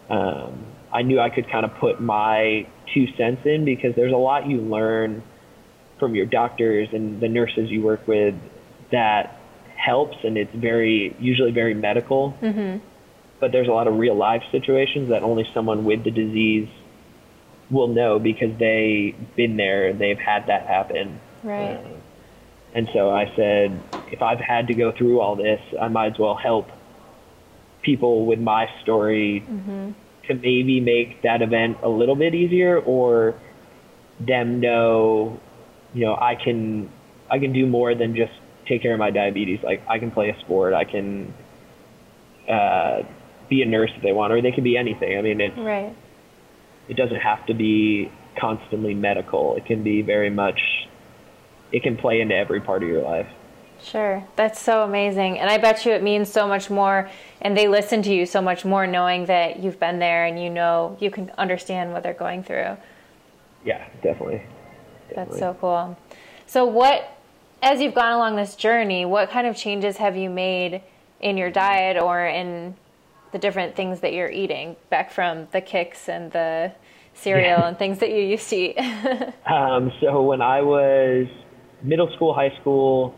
[0.10, 0.54] um,
[0.92, 4.48] I knew I could kind of put my two cents in because there's a lot
[4.48, 5.24] you learn
[6.00, 8.36] from your doctors and the nurses you work with
[8.92, 9.40] that
[9.78, 12.84] helps, and it's very usually very medical Mm-hmm.
[13.40, 16.68] but there's a lot of real life situations that only someone with the disease
[17.70, 21.20] will know because they've been there and they've had that happen.
[21.44, 21.76] Right.
[21.76, 21.90] Uh,
[22.74, 26.20] and so I said, if I've had to go through all this, I might as
[26.20, 26.68] well help
[27.84, 29.92] people with my story Mm-hmm.
[30.28, 33.40] to maybe make that event a little bit easier or
[34.20, 35.40] them know,
[35.96, 36.90] you know, I can
[37.32, 38.34] I can do more than just
[38.68, 39.62] take care of my diabetes.
[39.64, 41.34] Like I can play a sport, I can
[42.48, 43.02] uh,
[43.50, 45.18] be a nurse if they want, or they can be anything.
[45.18, 45.96] I mean, it Right.
[46.90, 49.56] it doesn't have to be constantly medical.
[49.56, 50.60] It can be very much.
[51.72, 53.28] It can play into every part of your life.
[53.82, 54.24] Sure.
[54.36, 55.40] That's so amazing.
[55.40, 57.10] And I bet you it means so much more
[57.42, 60.50] and they listen to you so much more knowing that you've been there and you
[60.50, 62.78] know you can understand what they're going through.
[63.66, 64.42] Yeah, definitely.
[65.16, 65.98] That's so cool.
[66.46, 67.12] So what
[67.62, 70.82] as you've gone along this journey, what kind of changes have you made
[71.20, 72.76] in your diet or in
[73.32, 76.72] the different things that you're eating back from the Kix and the
[77.14, 77.68] cereal Yeah.
[77.70, 78.78] and things that you used to eat?
[79.48, 81.28] Um, so when I was
[81.82, 83.16] middle school, high school,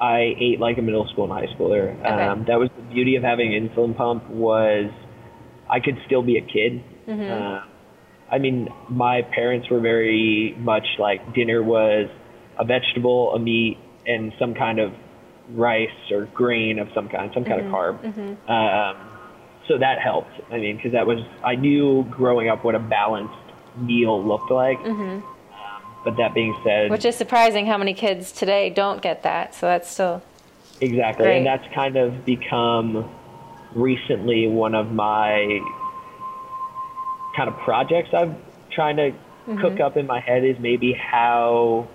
[0.00, 1.92] I ate like a middle school and high schooler.
[2.06, 4.90] Um, that was the beauty of having an insulin pump was
[5.70, 6.82] I could still be a kid.
[7.08, 7.64] Uh,
[8.32, 12.08] I mean, my parents were very much like dinner was
[12.58, 14.94] a vegetable, a meat, and some kind of
[15.50, 18.02] rice or grain of some kind, some kind of carb.
[18.48, 18.96] Um,
[19.68, 20.32] so that helped.
[20.50, 23.34] I mean, because that was I knew growing up what a balanced
[23.76, 24.78] meal looked like.
[24.78, 25.22] Um,
[26.04, 29.54] but that being said, Which is surprising how many kids today don't get that.
[29.54, 30.22] So that's still
[30.80, 31.38] exactly, Great.
[31.38, 33.08] and that's kind of become
[33.74, 35.60] recently one of my
[37.36, 38.36] kind of projects I'm
[38.70, 39.60] trying to mm-hmm.
[39.60, 41.88] cook up in my head is maybe how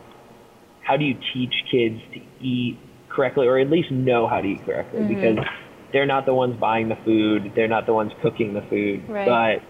[0.82, 4.66] how do you teach kids to eat correctly or at least know how to eat
[4.66, 5.02] correctly?
[5.02, 5.14] Mm-hmm.
[5.14, 5.46] Because
[5.92, 7.52] they're not the ones buying the food.
[7.56, 9.08] They're not the ones cooking the food.
[9.10, 9.28] Right.
[9.28, 9.68] but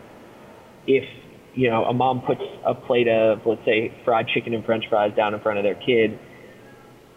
[0.88, 1.04] if
[1.54, 5.14] you know a mom puts a plate of let's say fried chicken and french fries
[5.16, 6.20] down in front of their kid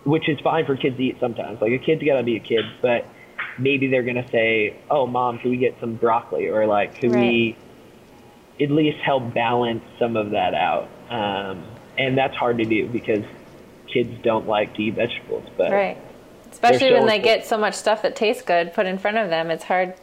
[0.05, 1.61] which is fine for kids to eat sometimes.
[1.61, 3.07] Like a kid's got to be a kid but
[3.59, 6.49] maybe they're going to say oh mom can we get some broccoli?
[6.49, 7.57] Or like can we
[8.61, 11.65] at least help balance some of that out um,
[11.99, 13.25] and that's hard to do because
[13.93, 15.99] kids don't like to eat vegetables but right.
[16.53, 19.53] Especially when they get so much stuff that tastes good put in front of them.
[19.53, 19.95] It's hard,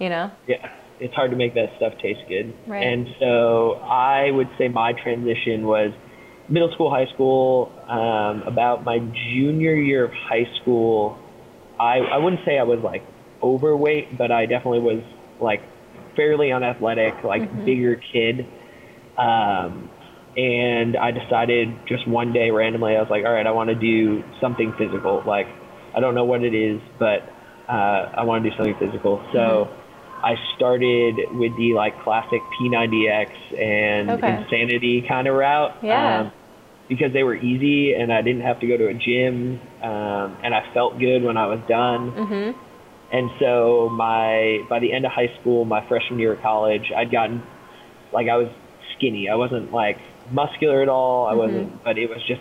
[0.00, 0.30] you know.
[0.46, 0.68] yeah
[1.00, 2.82] it's hard to make that stuff taste good Right.
[2.82, 5.92] and so i would say my transition was
[6.48, 11.18] middle school high school um, about my junior year of high school
[11.78, 13.02] I, I wouldn't say i was like
[13.42, 15.02] overweight but i definitely was
[15.40, 15.62] like
[16.20, 18.44] fairly unathletic like bigger kid
[19.16, 19.88] um,
[20.36, 23.74] and i decided just one day randomly i was like all right i want to
[23.74, 25.46] do something physical like
[25.96, 27.20] i don't know what it is but
[27.72, 29.66] uh, i want to do something physical so
[30.22, 34.36] i started with the like classic p90x and Okay.
[34.44, 36.20] insanity kind of route Yeah.
[36.20, 36.32] um,
[36.88, 40.54] because they were easy and i didn't have to go to a gym um, and
[40.54, 42.54] i felt good when i was done Mhm.
[43.12, 47.10] And so my by the end of high school, my freshman year of college, I'd
[47.10, 47.42] gotten
[48.12, 48.48] like I was
[48.96, 49.28] skinny.
[49.28, 49.98] I wasn't like
[50.30, 51.26] muscular at all.
[51.26, 52.40] I wasn't, but it was just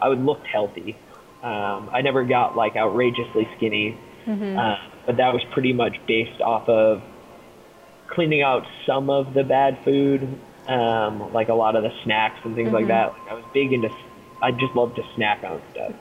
[0.00, 0.96] I would looked healthy.
[1.42, 3.96] Um, I never got like outrageously skinny,
[4.58, 4.76] uh,
[5.06, 7.00] but that was pretty much based off of
[8.08, 10.22] cleaning out some of the bad food,
[10.66, 13.12] um, like a lot of the snacks and things like that.
[13.12, 13.88] Like I was big into.
[14.42, 15.92] I just loved to snack on stuff,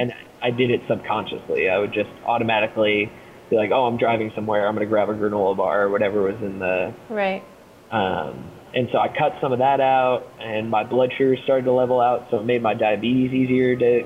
[0.00, 1.68] and I did it subconsciously.
[1.68, 3.10] I would just automatically.
[3.54, 6.36] Be like, oh, I'm driving somewhere, I'm gonna grab a granola bar or whatever was
[6.42, 7.42] in the Right.
[7.90, 11.72] um, and so I cut some of that out, and my blood sugar started to
[11.72, 14.02] level out, so it made my diabetes easier to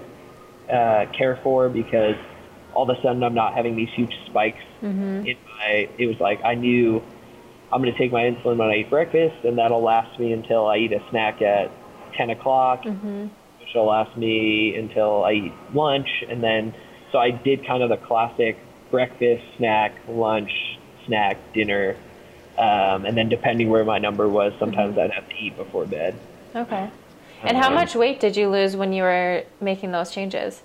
[0.70, 2.16] uh, care for because
[2.74, 5.26] all of a sudden I'm not having these huge spikes Mm-hmm.
[5.26, 5.88] in my.
[5.98, 7.02] It was like I knew
[7.72, 10.66] I'm going to take my insulin when I eat breakfast, and that'll last me until
[10.66, 11.70] I eat a snack at
[12.16, 13.22] 10 o'clock, Mm-hmm.
[13.60, 16.74] which will last me until I eat lunch, and then
[17.10, 18.58] so I did kind of the classic
[18.90, 20.50] breakfast, snack, lunch,
[21.06, 21.96] snack, dinner.
[22.56, 26.14] Um, and then depending where my number was, sometimes I'd have to eat before bed.
[26.56, 26.90] Okay.
[27.44, 30.62] And how Um, much weight did you lose when you were making those changes?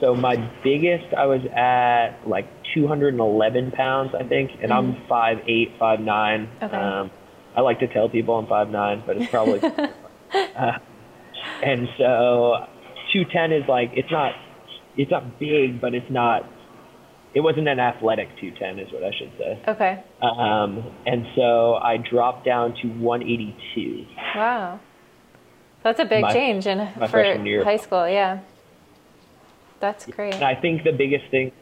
[0.00, 5.72] So my biggest, I was at like 211 pounds, I think, and I'm five eight,
[5.78, 6.48] five nine.
[6.62, 6.74] Okay.
[6.74, 7.10] Um,
[7.54, 9.60] I like to tell people I'm five nine, but it's probably.
[9.62, 9.88] uh,
[11.62, 12.66] and so
[13.12, 14.34] 210 is like it's not,
[14.96, 16.48] it's not big, but it's not.
[17.32, 19.62] It wasn't an athletic 210, is what I should say.
[19.68, 20.02] Okay.
[20.20, 24.06] Um, and so I dropped down to 182.
[24.34, 24.80] Wow.
[25.82, 27.22] That's a big My- change in for
[27.64, 28.40] high school, yeah.
[29.78, 30.34] That's great.
[30.34, 31.52] And I think the biggest thing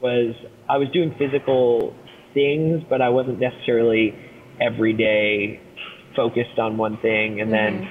[0.00, 0.34] was
[0.68, 1.94] I was doing physical
[2.32, 4.14] things, but I wasn't necessarily
[4.60, 5.60] every day
[6.14, 7.40] focused on one thing.
[7.40, 7.90] And then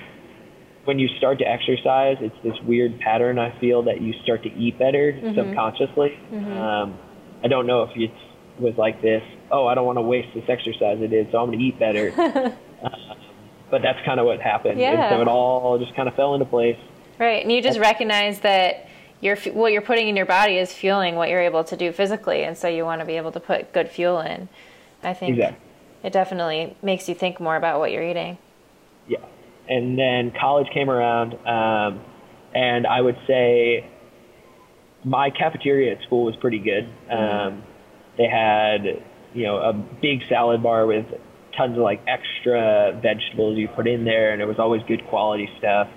[0.85, 4.49] when you start to exercise, it's this weird pattern I feel that you start to
[4.53, 6.17] eat better subconsciously.
[6.33, 6.97] Um,
[7.45, 8.11] I don't know if it
[8.57, 11.45] was like this, oh, I don't want to waste this exercise I did, so I'm
[11.49, 12.11] going to eat better.
[12.83, 13.17] um,
[13.69, 14.73] but that's kind of what happened.
[14.73, 15.11] And Yeah.
[15.11, 16.77] so it all just kind of fell into place.
[17.19, 18.87] Right, and you just recognize that
[19.21, 22.43] you're, what you're putting in your body is fueling what you're able to do physically,
[22.43, 24.49] and so you want to be able to put good fuel in.
[25.03, 25.59] I think Exactly.
[26.01, 28.39] it definitely makes you think more about what you're eating.
[29.07, 29.19] Yeah.
[29.69, 32.01] And then college came around, um,
[32.55, 33.87] and I would say
[35.05, 36.89] my cafeteria at school was pretty good.
[37.11, 37.63] Um,
[38.17, 38.83] they had,
[39.33, 41.05] you know, a big salad bar with
[41.55, 45.47] tons of like extra vegetables you put in there, and it was always good quality
[45.59, 45.87] stuff.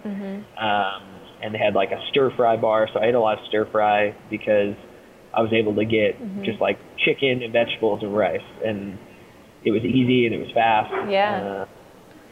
[0.59, 1.03] Um,
[1.43, 3.67] and they had like a stir fry bar, so I ate a lot of stir
[3.71, 4.75] fry because
[5.33, 8.99] I was able to get just like chicken and vegetables and rice, and
[9.65, 11.11] it was easy and it was fast.
[11.11, 11.67] Yeah.
[11.67, 11.67] Uh,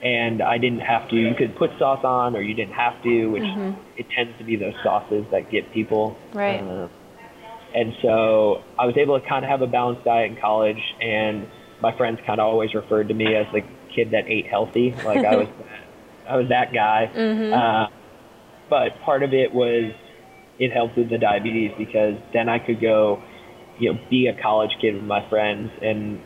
[0.03, 1.17] and I didn't have to.
[1.17, 3.43] You could put sauce on, or you didn't have to, which
[3.97, 6.17] it tends to be those sauces that get people.
[6.33, 6.61] Right.
[6.61, 6.89] Uh,
[7.75, 11.47] and so I was able to kind of have a balanced diet in college, and
[11.81, 13.63] my friends kind of always referred to me as the
[13.95, 14.95] kid that ate healthy.
[15.05, 17.07] Like I was, that, I was that guy.
[17.07, 17.89] Uh,
[18.69, 19.93] but part of it was
[20.59, 23.23] it helped with the diabetes because then I could go,
[23.79, 26.21] you know, be a college kid with my friends, and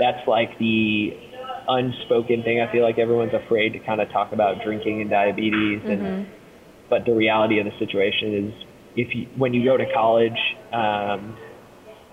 [0.00, 1.16] that's like the
[1.68, 2.60] unspoken thing.
[2.60, 6.26] I feel like everyone's afraid to kind of talk about drinking and diabetes, and
[6.88, 8.64] but the reality of the situation is,
[8.96, 10.38] if you when you go to college,
[10.72, 11.36] um,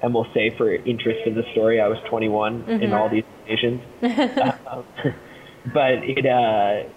[0.01, 3.81] and we'll say for interest in the story, I was 21 in all these nations,
[4.67, 4.83] um,
[5.73, 6.89] but it uh,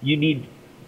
[0.00, 0.46] you need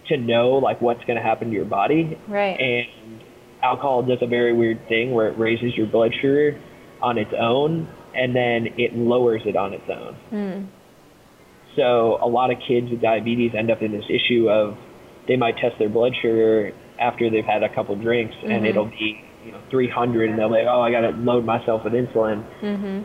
[0.09, 2.61] to know like what's going to happen to your body, Right.
[2.61, 3.20] and
[3.62, 6.61] alcohol does a very weird thing where it raises your blood sugar
[7.01, 10.68] on its own and then it lowers it on its own.
[11.76, 14.76] So a lot of kids with diabetes end up in this issue of
[15.26, 19.24] they might test their blood sugar after they've had a couple drinks and it'll be
[19.44, 22.44] you know 300 and they'll be like, oh I got to load myself with insulin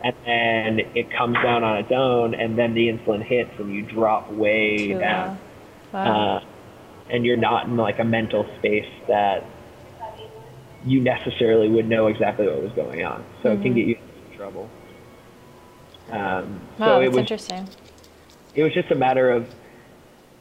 [0.04, 3.82] and then it comes down on its own and then the insulin hits and you
[3.82, 5.38] drop way Too down
[5.92, 5.98] low.
[5.98, 6.36] Wow.
[6.36, 6.44] uh,
[7.10, 9.44] and you're not in like a mental space that
[10.84, 13.24] you necessarily would know exactly what was going on.
[13.42, 13.96] So it can get you
[14.30, 14.70] in trouble.
[16.10, 17.68] Um, wow, so it that's was interesting.
[18.54, 19.48] It was just a matter of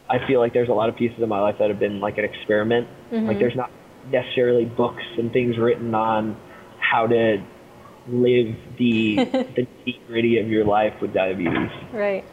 [0.09, 2.17] I feel like there's a lot of pieces of my life that have been like
[2.17, 2.87] an experiment.
[3.11, 3.27] Mm-hmm.
[3.27, 3.71] Like there's not
[4.11, 6.35] necessarily books and things written on
[6.79, 7.43] how to
[8.07, 9.15] live the
[9.85, 11.69] the gritty of your life with diabetes.
[11.93, 12.25] Right.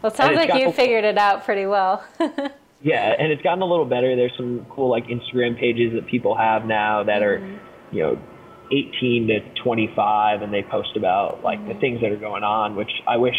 [0.00, 2.04] Well, it sounds like you figured it out pretty well.
[2.80, 4.14] Yeah, and it's gotten a little better.
[4.14, 7.38] There's some cool like Instagram pages that people have now that are,
[7.90, 8.18] you know,
[8.70, 12.76] 18 to 25, and they post about like the things that are going on.
[12.76, 13.34] Which I wish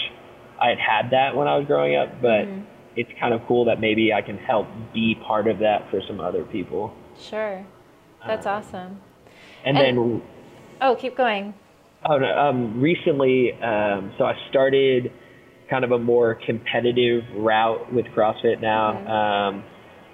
[0.61, 2.45] I had had that when I was growing up, but
[2.95, 6.19] it's kind of cool that maybe I can help be part of that for some
[6.19, 6.93] other people.
[7.19, 7.65] sure.
[8.27, 8.99] That's awesome.
[9.65, 10.21] And, And- then
[10.81, 11.53] Oh, keep going.
[12.05, 12.37] Oh no!
[12.37, 15.11] Um, recently, um, so I started
[15.69, 19.63] kind of a more competitive route with CrossFit now, um,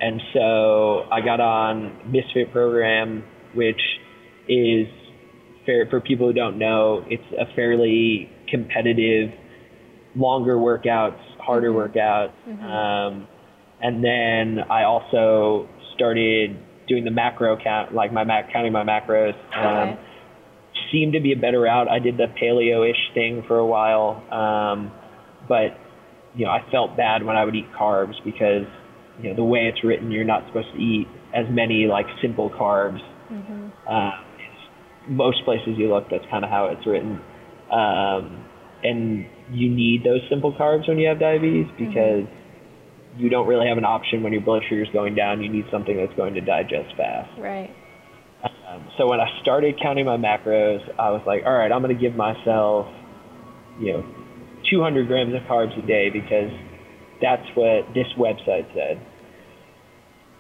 [0.02, 3.24] and so I got on Misfit program,
[3.54, 3.80] which
[4.50, 4.88] is
[5.68, 7.06] fair for people who don't know.
[7.08, 9.32] It's a fairly competitive,
[10.16, 12.32] longer workouts, harder workouts,
[12.64, 13.28] um,
[13.82, 16.58] and then I also started
[16.88, 19.34] doing the macro count, like my mac counting my macros.
[19.56, 20.00] Um, Okay.
[20.92, 21.88] seemed to be a better route.
[21.90, 24.92] I did the paleo-ish thing for a while, um,
[25.48, 25.78] but
[26.36, 28.68] you know, I felt bad when I would eat carbs because
[29.22, 32.50] you know the way it's written, you're not supposed to eat as many like simple
[32.50, 33.00] carbs.
[33.32, 33.68] Mm-hmm.
[33.90, 34.12] Uh,
[35.08, 37.22] most places you look, that's kind of how it's written.
[37.72, 38.46] Um,
[38.84, 41.86] and you need those simple carbs when you have diabetes mm-hmm.
[41.86, 43.20] because mm-hmm.
[43.20, 45.42] you don't really have an option when your blood sugar is going down.
[45.42, 47.30] You need something that's going to digest fast.
[47.40, 47.74] Right.
[48.44, 51.96] Um, so when I started counting my macros, I was like, all right, I'm going
[51.96, 52.88] to give myself,
[53.80, 54.06] you know,
[54.70, 56.52] 200 grams of carbs a day because
[57.22, 59.02] that's what this website said.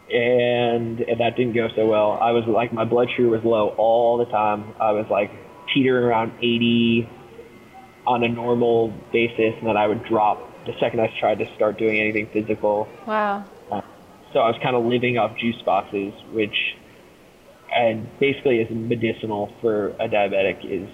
[0.09, 2.17] And, and that didn't go so well.
[2.21, 4.73] I was like, my blood sugar was low all the time.
[4.79, 5.31] I was like
[5.73, 7.09] teetering around 80
[8.07, 11.77] on a normal basis, and then I would drop the second I tried to start
[11.77, 12.87] doing anything physical.
[13.07, 13.45] Wow.
[13.71, 13.81] Uh,
[14.33, 16.75] so I was kind of living off juice boxes, which
[17.75, 20.87] and basically is medicinal for a diabetic is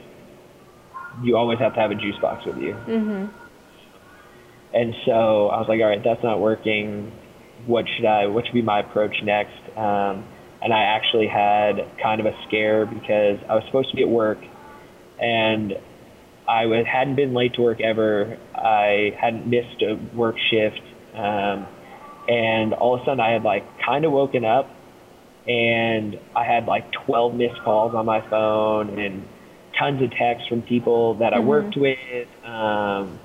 [1.21, 2.73] you always have to have a juice box with you.
[2.73, 3.25] Mm-hmm.
[4.73, 7.11] And so I was like, all right, that's not working.
[7.65, 8.27] What should I?
[8.27, 9.59] What should be my approach next?
[9.77, 10.25] Um,
[10.61, 14.09] and I actually had kind of a scare because I was supposed to be at
[14.09, 14.39] work,
[15.19, 15.73] and
[16.51, 18.37] I w- hadn't been late to work ever.
[18.53, 20.81] I hadn't missed a work shift,
[21.13, 21.65] um,
[22.27, 24.69] and all of a sudden I had like kind of woken up,
[25.47, 29.25] and I had like 12 missed calls on my phone and
[29.79, 31.47] tons of texts from people that I mm-hmm.
[31.47, 33.17] worked with, um,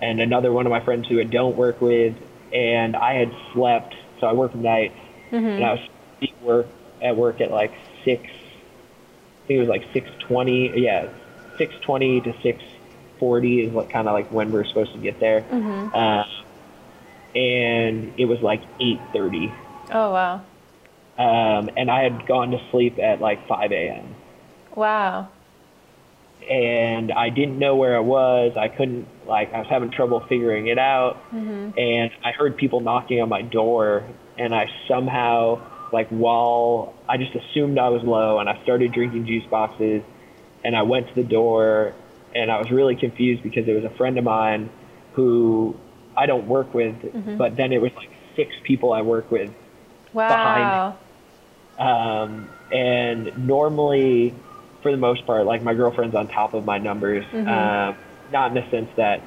[0.00, 2.14] and another one of my friends who I don't work with,
[2.52, 3.96] and I had slept.
[4.20, 4.94] So I work nights,
[5.32, 5.44] mm-hmm.
[5.44, 6.66] and I was work
[7.02, 7.72] at work at like
[8.04, 8.22] six.
[8.22, 10.70] I think it was like six twenty.
[10.80, 11.08] Yeah,
[11.60, 12.62] six twenty to six
[13.18, 15.42] forty is what kind of like when we're supposed to get there.
[15.42, 15.94] Mm-hmm.
[15.94, 16.24] Uh,
[17.38, 19.52] and it was like eight thirty.
[19.92, 20.42] Oh wow.
[21.18, 24.14] Um, and I had gone to sleep at like five a.m.
[24.74, 25.28] Wow
[26.48, 28.56] and I didn't know where I was.
[28.56, 31.78] I couldn't like I was having trouble figuring it out, mm-hmm.
[31.78, 34.04] and I heard people knocking on my door,
[34.38, 35.60] and I somehow
[35.92, 40.02] like while I just assumed I was low, and I started drinking juice boxes,
[40.64, 41.94] and I went to the door,
[42.34, 44.70] and I was really confused because it was a friend of mine
[45.14, 45.76] who
[46.16, 47.36] I don't work with, mm-hmm.
[47.36, 49.50] but then it was like six people I work with
[50.12, 50.28] wow.
[50.28, 50.96] behind.
[51.78, 54.34] Um, and normally
[54.82, 57.24] for the most part, like my girlfriend's on top of my numbers.
[57.26, 57.48] Mm-hmm.
[57.48, 57.96] Um,
[58.32, 59.22] not in the sense that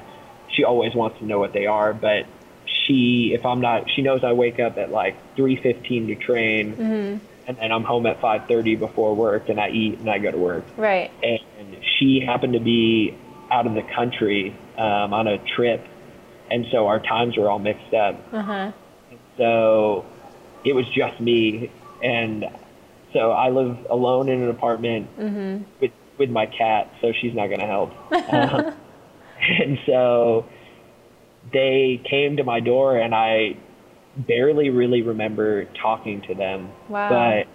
[0.48, 2.26] she always wants to know what they are, but
[2.66, 7.24] she, if I'm not, she knows I wake up at like 3:15 to train, mm-hmm.
[7.46, 10.38] And then I'm home at 5:30 before work, and I eat and I go to
[10.38, 10.64] work.
[10.76, 11.10] Right.
[11.22, 13.16] And she happened to be
[13.50, 15.84] out of the country um, on a trip,
[16.50, 18.20] and so our times were all mixed up.
[18.32, 18.72] Uh-huh.
[19.36, 20.04] So
[20.64, 21.70] it was just me,
[22.02, 22.44] and
[23.12, 25.64] so I live alone in an apartment mm-hmm.
[25.80, 27.92] with with my cat, so she's not going to help.
[28.12, 28.72] uh,
[29.40, 30.46] and so
[31.52, 33.56] they came to my door, and I
[34.16, 36.70] barely really remember talking to them.
[36.88, 37.08] Wow.
[37.08, 37.48] But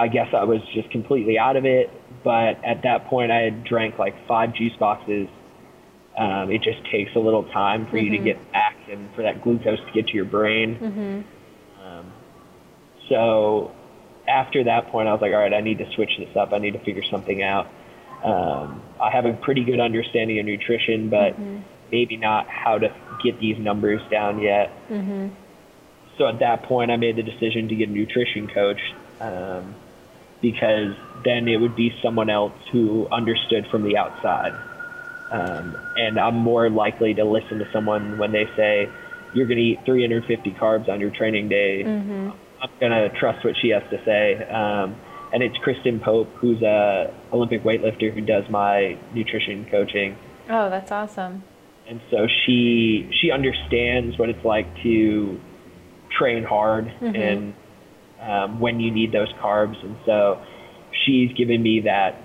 [0.00, 1.90] I guess I was just completely out of it.
[2.24, 5.28] But at that point, I had drank like five juice boxes.
[6.16, 8.04] Um, it just takes a little time for mm-hmm.
[8.04, 8.24] you to mm-hmm.
[8.24, 10.76] get back and for that glucose to get to your brain.
[10.76, 11.86] Mm-hmm.
[11.86, 12.12] Um,
[13.08, 13.72] so
[14.28, 16.52] after that point, I was like, all right, I need to switch this up.
[16.52, 17.66] I need to figure something out.
[18.22, 21.60] Um, I have a pretty good understanding of nutrition, but mm-hmm.
[21.90, 22.88] maybe not how to
[23.22, 24.70] get these numbers down yet.
[24.88, 25.28] Mm-hmm.
[26.18, 28.80] So at that point, I made the decision to get a nutrition coach
[29.20, 29.74] um,
[30.40, 30.94] because
[31.24, 34.52] then it would be someone else who understood from the outside.
[35.30, 38.88] Um, and I'm more likely to listen to someone when they say,
[39.34, 41.82] you're going to eat 350 carbs on your training day.
[41.84, 42.30] Mm-hmm.
[42.62, 44.36] I'm gonna trust what she has to say.
[44.48, 44.94] Um,
[45.32, 50.16] and it's Kristen Pope, who's a Olympic weightlifter who does my nutrition coaching.
[50.48, 51.42] Oh, that's awesome.
[51.88, 55.40] And so she she understands what it's like to
[56.10, 57.16] train hard mm-hmm.
[57.16, 57.54] and
[58.20, 59.82] um, when you need those carbs.
[59.84, 60.42] And so
[61.04, 62.22] she's given me that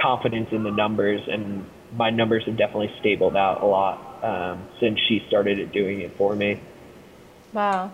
[0.00, 4.98] confidence in the numbers, and my numbers have definitely stabled out a lot um, since
[5.08, 6.60] she started doing it for me.
[7.52, 7.92] Wow.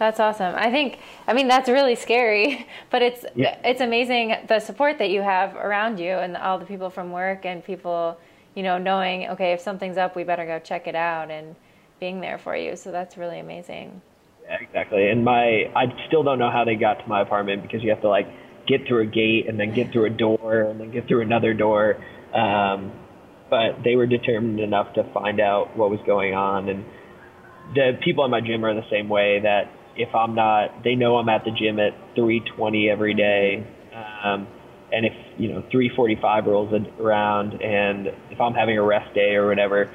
[0.00, 0.54] That's awesome.
[0.56, 3.58] I think I mean that's really scary, but it's yeah.
[3.62, 7.44] it's amazing the support that you have around you and all the people from work
[7.44, 8.18] and people,
[8.54, 11.56] you know, knowing okay, if something's up, we better go check it out and
[11.98, 12.76] being there for you.
[12.76, 14.00] So that's really amazing.
[14.44, 15.08] Yeah, exactly.
[15.08, 18.02] And my I still don't know how they got to my apartment because you have
[18.02, 18.26] to like
[18.66, 21.54] get through a gate and then get through a door and then get through another
[21.54, 21.96] door.
[22.34, 22.92] Um,
[23.48, 26.84] but they were determined enough to find out what was going on and
[27.74, 31.16] the people in my gym are the same way that if I'm not, they know
[31.16, 33.64] I'm at the gym at 3:20 every day,
[34.24, 34.46] um,
[34.92, 39.48] and if you know 3:45 rolls around, and if I'm having a rest day or
[39.48, 39.90] whatever,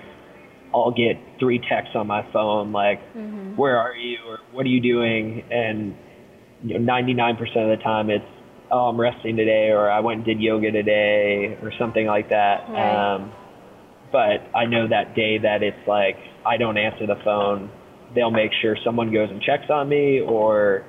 [0.73, 3.55] I'll get three texts on my phone like, mm-hmm.
[3.55, 5.95] "Where are you?" or "What are you doing?" and
[6.63, 8.25] you know, 99% of the time it's,
[8.71, 12.69] "Oh, I'm resting today," or "I went and did yoga today," or something like that.
[12.69, 13.15] Right.
[13.15, 13.31] Um,
[14.11, 17.69] but I know that day that it's like I don't answer the phone,
[18.13, 20.85] they'll make sure someone goes and checks on me, or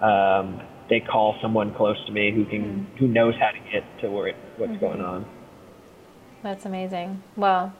[0.00, 2.96] um, they call someone close to me who can mm-hmm.
[2.96, 4.80] who knows how to get to where it, what's mm-hmm.
[4.80, 5.24] going on.
[6.42, 7.22] That's amazing.
[7.36, 7.72] Well,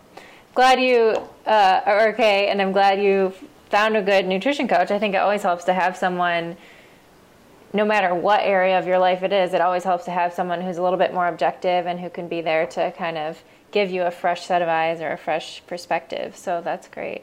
[0.54, 3.34] glad you uh, are okay, and I'm glad you
[3.70, 4.90] found a good nutrition coach.
[4.90, 6.56] I think it always helps to have someone,
[7.72, 10.60] no matter what area of your life it is, it always helps to have someone
[10.60, 13.90] who's a little bit more objective and who can be there to kind of give
[13.90, 16.36] you a fresh set of eyes or a fresh perspective.
[16.36, 17.22] So that's great.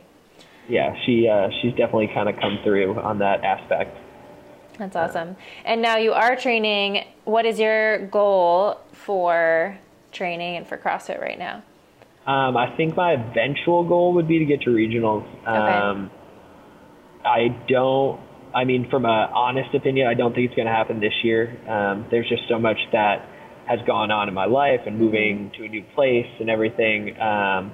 [0.67, 3.95] Yeah, she uh, she's definitely kind of come through on that aspect.
[4.77, 5.35] That's awesome.
[5.65, 7.05] And now you are training.
[7.25, 9.77] What is your goal for
[10.11, 11.63] training and for CrossFit right now?
[12.27, 15.25] Um, I think my eventual goal would be to get to regionals.
[15.47, 16.11] Um,
[17.23, 18.19] I don't.
[18.53, 21.57] I mean, from an honest opinion, I don't think it's going to happen this year.
[21.69, 23.27] Um, there's just so much that
[23.65, 27.19] has gone on in my life and moving to a new place and everything.
[27.19, 27.71] Um,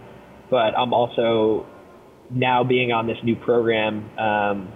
[0.49, 1.65] but I'm also
[2.29, 4.71] now being on this new program um,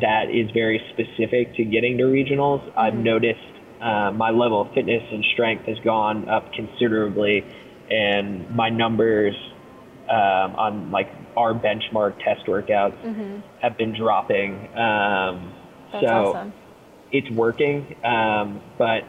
[0.00, 2.60] that is very specific to getting to regionals.
[2.60, 2.78] Mm-hmm.
[2.78, 3.40] I've noticed
[3.80, 7.44] uh, my level of fitness and strength has gone up considerably,
[7.90, 9.34] and my numbers
[10.08, 13.40] um, on like our benchmark test workouts mm-hmm.
[13.60, 14.54] have been dropping.
[14.76, 15.52] Um,
[15.92, 16.52] so awesome.
[17.12, 19.04] it's working, um, but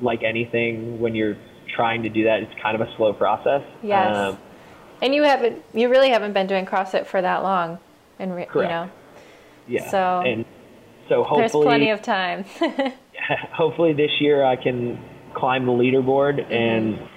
[0.00, 1.36] like anything, when you're
[1.74, 3.62] trying to do that, it's kind of a slow process.
[3.82, 4.16] Yes.
[4.16, 4.38] Um,
[5.02, 7.78] and you haven't, you really haven't been doing CrossFit for that long,
[8.18, 8.90] and re- you know.
[9.70, 9.90] Yeah.
[9.90, 10.22] So.
[10.26, 10.44] And
[11.08, 11.40] so hopefully.
[11.40, 12.44] There's plenty of time.
[13.52, 15.02] hopefully this year I can
[15.34, 16.52] climb the leaderboard mm-hmm.
[16.52, 17.08] and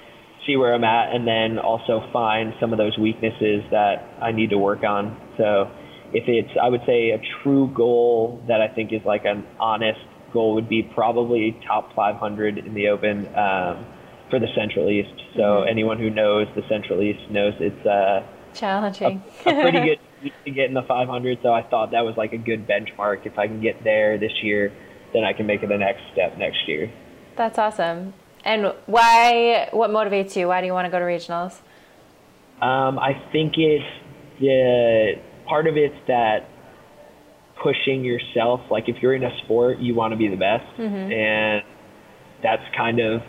[0.45, 4.49] see where I'm at, and then also find some of those weaknesses that I need
[4.49, 5.18] to work on.
[5.38, 5.72] So
[6.14, 10.01] if it's, I would say, a true goal that I think is like an honest
[10.34, 13.86] goal would be probably top 500 in the Open um,
[14.30, 15.14] for the Central East.
[15.36, 15.70] So mm-hmm.
[15.70, 19.99] anyone who knows the Central East knows it's uh, challenging, a, a pretty good
[20.46, 21.40] to get in the 500.
[21.42, 23.26] So I thought that was like a good benchmark.
[23.26, 24.72] If I can get there this year,
[25.14, 26.92] then I can make it the next step next year.
[27.36, 28.14] That's awesome.
[28.46, 29.70] And why?
[29.72, 30.48] What motivates you?
[30.48, 31.62] Why do you want to go to regionals?
[32.62, 33.84] Um, I think it's
[34.40, 35.14] the
[35.48, 36.50] part of it's that
[37.62, 38.62] pushing yourself.
[38.70, 41.12] Like if you're in a sport, you want to be the best, mm-hmm.
[41.12, 41.64] and
[42.42, 43.22] that's kind of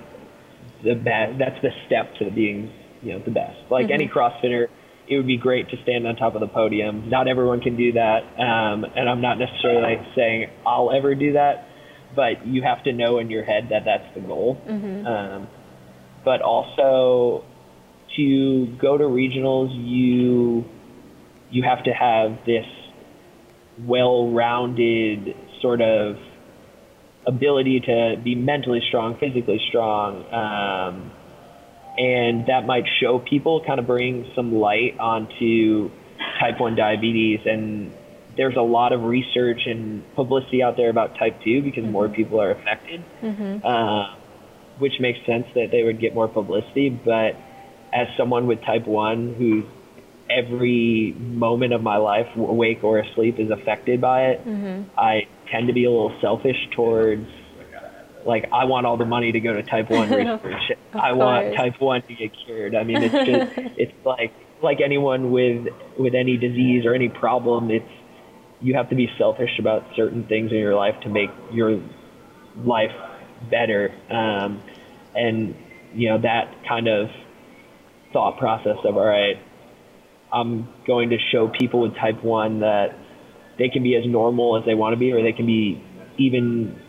[0.83, 1.39] the best.
[1.39, 2.73] That's the step to being,
[3.03, 3.57] you know, the best.
[3.71, 3.95] Like mm-hmm.
[3.95, 4.67] any CrossFitter,
[5.09, 7.11] it would be great to stand on top of the podium.
[7.11, 11.69] Not everyone can do that, um, and I'm not necessarily saying I'll ever do that,
[12.17, 14.61] but you have to know in your head that that's the goal.
[14.67, 15.07] Mm-hmm.
[15.07, 15.49] Um,
[16.25, 17.45] but also
[18.17, 20.65] to go to regionals, you
[21.51, 22.67] you have to have this
[23.87, 26.17] well-rounded sort of
[27.27, 31.13] ability to be mentally strong, physically strong, um,
[31.97, 35.91] and that might show people, kind of bring some light onto
[36.41, 37.41] type 1 diabetes.
[37.47, 37.93] And
[38.37, 41.93] there's a lot of research and publicity out there about type 2 because mm-hmm.
[41.93, 43.65] more people are affected, mm-hmm.
[43.65, 44.17] uh,
[44.79, 46.91] which makes sense that they would get more publicity.
[46.91, 47.37] But
[47.93, 49.63] as someone with type 1 who
[50.31, 54.47] every moment of my life, awake or asleep, is affected by it.
[54.47, 54.99] Mm-hmm.
[54.99, 57.27] I tend to be a little selfish towards,
[58.27, 60.11] like, I want all the money to go to type one
[60.43, 60.79] research.
[60.93, 62.75] I want type one to get cured.
[62.75, 65.67] I mean, it's just, it's like, like anyone with
[65.99, 67.85] with any disease or any problem, it's
[68.61, 71.83] you have to be selfish about certain things in your life to make your
[72.57, 72.93] life
[73.51, 73.93] better.
[74.11, 74.63] Um,
[75.15, 75.55] and
[75.95, 77.09] you know that kind of
[78.13, 79.37] thought process of all right,
[80.33, 82.99] I'm going to show people with type 1 that
[83.59, 85.83] they can be as normal as they want to be, or they can be
[86.19, 86.81] even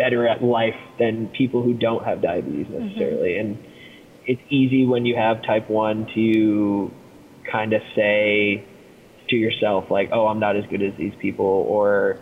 [0.00, 2.86] better at life than people who don't have diabetes mm-hmm.
[2.86, 3.30] necessarily.
[3.30, 3.52] Mm-hmm.
[3.52, 3.64] And
[4.26, 6.90] it's easy when you have type 1 to
[7.50, 8.64] kind of say
[9.28, 12.18] to yourself, like, oh, I'm not as good as these people, or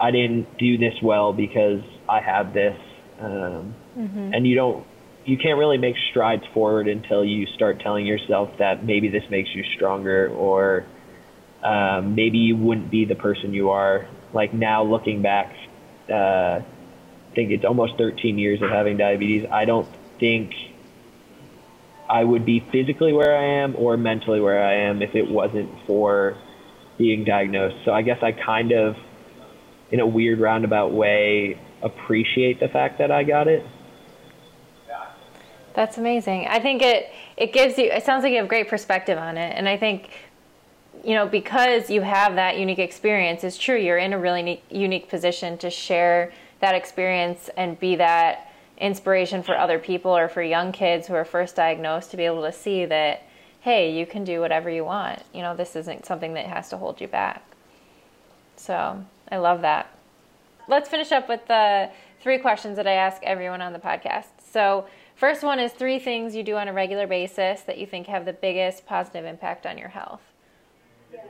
[0.00, 2.76] I didn't do this well because I have this.
[3.20, 4.30] Um, mm-hmm.
[4.32, 4.86] And you don't
[5.26, 9.50] you can't really make strides forward until you start telling yourself that maybe this makes
[9.54, 10.86] you stronger or
[11.62, 14.08] um, maybe you wouldn't be the person you are.
[14.32, 15.52] Like now looking back,
[16.08, 16.60] uh,
[17.34, 19.46] think it's almost 13 years of having diabetes.
[19.50, 20.54] I don't think
[22.08, 25.70] I would be physically where I am or mentally where I am if it wasn't
[25.86, 26.36] for
[26.98, 27.84] being diagnosed.
[27.84, 28.96] So I guess I kind of,
[29.90, 33.64] in a weird roundabout way, appreciate the fact that I got it
[35.74, 36.46] That's amazing.
[36.48, 37.90] I think it it gives you.
[37.90, 40.10] It sounds like you have great perspective on it, and I think
[41.04, 43.44] you know because you have that unique experience.
[43.44, 43.76] It's true.
[43.76, 49.56] You're in a really unique position to share that experience and be that inspiration for
[49.56, 52.84] other people or for young kids who are first diagnosed to be able to see
[52.86, 53.22] that
[53.60, 55.22] hey, you can do whatever you want.
[55.34, 57.42] You know, this isn't something that has to hold you back.
[58.56, 59.90] So I love that.
[60.66, 61.90] Let's finish up with the
[62.20, 64.26] three questions that I ask everyone on the podcast.
[64.52, 64.86] So,
[65.16, 68.24] first one is three things you do on a regular basis that you think have
[68.24, 70.22] the biggest positive impact on your health.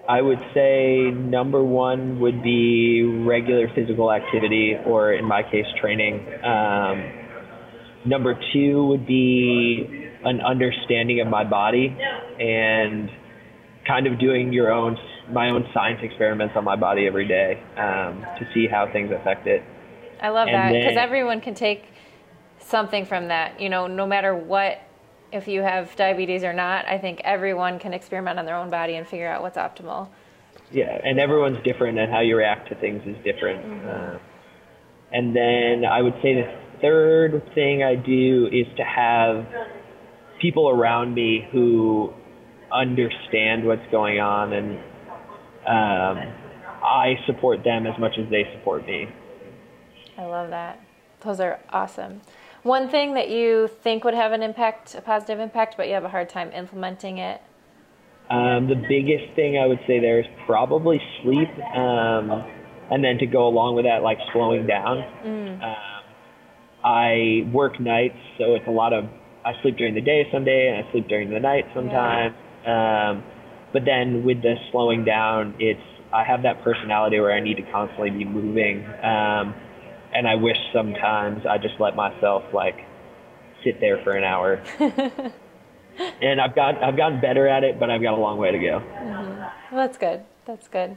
[0.08, 6.26] I would say number one would be regular physical activity, or in my case, training.
[6.44, 7.12] Um,
[8.04, 11.96] number two would be an understanding of my body
[12.40, 13.08] and
[13.86, 14.96] kind of doing your own
[15.30, 19.46] my own science experiments on my body every day um, to see how things affect
[19.46, 19.62] it.
[20.20, 21.84] I love and that because everyone can take
[22.58, 23.60] something from that.
[23.60, 24.78] You know, no matter what,
[25.32, 28.94] if you have diabetes or not, I think everyone can experiment on their own body
[28.94, 30.08] and figure out what's optimal.
[30.72, 33.64] Yeah, and everyone's different, and how you react to things is different.
[33.64, 33.88] Mm-hmm.
[33.88, 34.18] Uh,
[35.12, 39.46] and then I would say the third thing I do is to have
[40.40, 42.12] people around me who
[42.72, 44.78] understand what's going on and
[45.66, 46.32] um,
[46.82, 49.08] I support them as much as they support me.
[50.16, 50.80] I love that.
[51.20, 52.22] Those are awesome.
[52.62, 56.04] One thing that you think would have an impact, a positive impact, but you have
[56.04, 57.40] a hard time implementing it?
[58.28, 61.48] Um, the biggest thing I would say there is probably sleep.
[61.74, 62.44] Um,
[62.90, 64.98] and then to go along with that, like slowing down.
[65.24, 65.62] Mm.
[65.62, 66.04] Um,
[66.84, 69.04] I work nights, so it's a lot of,
[69.44, 72.34] I sleep during the day someday and I sleep during the night sometimes.
[72.64, 73.10] Yeah.
[73.10, 73.22] Um,
[73.72, 75.80] but then with the slowing down, it's
[76.12, 79.54] I have that personality where I need to constantly be moving, um,
[80.14, 82.86] and I wish sometimes I just let myself like
[83.64, 84.62] sit there for an hour.
[86.22, 88.58] and I've got I've gotten better at it, but I've got a long way to
[88.58, 88.80] go.
[88.80, 89.74] Mm-hmm.
[89.74, 90.22] Well, that's good.
[90.46, 90.96] That's good.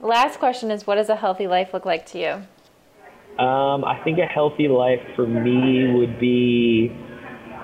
[0.00, 3.44] Last question is, what does a healthy life look like to you?
[3.44, 6.90] Um, I think a healthy life for me would be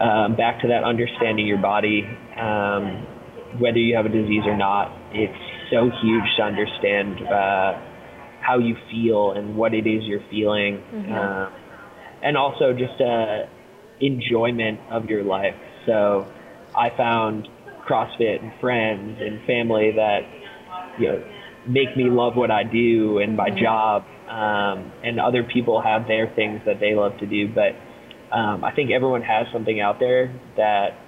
[0.00, 2.04] um, back to that understanding your body.
[2.38, 3.06] Um,
[3.58, 5.36] whether you have a disease or not, it's
[5.70, 7.80] so huge to understand uh,
[8.46, 11.12] how you feel and what it is you're feeling, mm-hmm.
[11.12, 11.50] uh,
[12.22, 13.46] and also just uh,
[14.00, 15.54] enjoyment of your life.
[15.86, 16.26] So
[16.76, 17.48] I found
[17.88, 20.20] CrossFit and friends and family that
[20.98, 21.24] you know
[21.66, 23.62] make me love what I do and my mm-hmm.
[23.62, 24.04] job.
[24.26, 27.76] Um, and other people have their things that they love to do, but
[28.36, 30.98] um, I think everyone has something out there that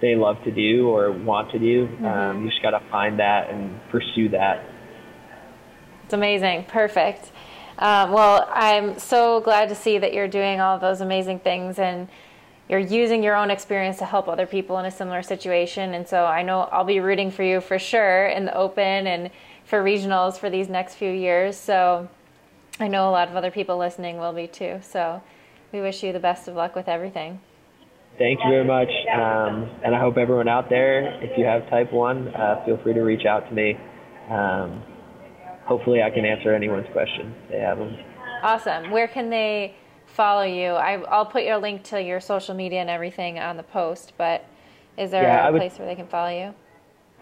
[0.00, 1.86] they love to do or want to do.
[1.86, 2.04] Mm-hmm.
[2.04, 4.66] Um, you just got to find that and pursue that.
[6.04, 6.64] It's amazing.
[6.64, 7.30] Perfect.
[7.78, 12.08] Um, well, I'm so glad to see that you're doing all those amazing things and
[12.68, 15.94] you're using your own experience to help other people in a similar situation.
[15.94, 19.30] And so I know I'll be rooting for you for sure in the open and
[19.64, 21.56] for regionals for these next few years.
[21.56, 22.08] So
[22.78, 24.80] I know a lot of other people listening will be too.
[24.82, 25.22] So
[25.72, 27.40] we wish you the best of luck with everything.
[28.18, 28.90] Thank you very much.
[29.12, 32.92] Um, and I hope everyone out there, if you have type 1, uh, feel free
[32.92, 33.76] to reach out to me.
[34.30, 34.82] Um,
[35.66, 37.96] hopefully, I can answer anyone's question they have them.
[38.42, 38.90] Awesome.
[38.90, 39.74] Where can they
[40.06, 40.72] follow you?
[40.72, 44.44] I, will put your link to your social media and everything on the post, but
[44.96, 46.54] is there yeah, a would, place where they can follow you?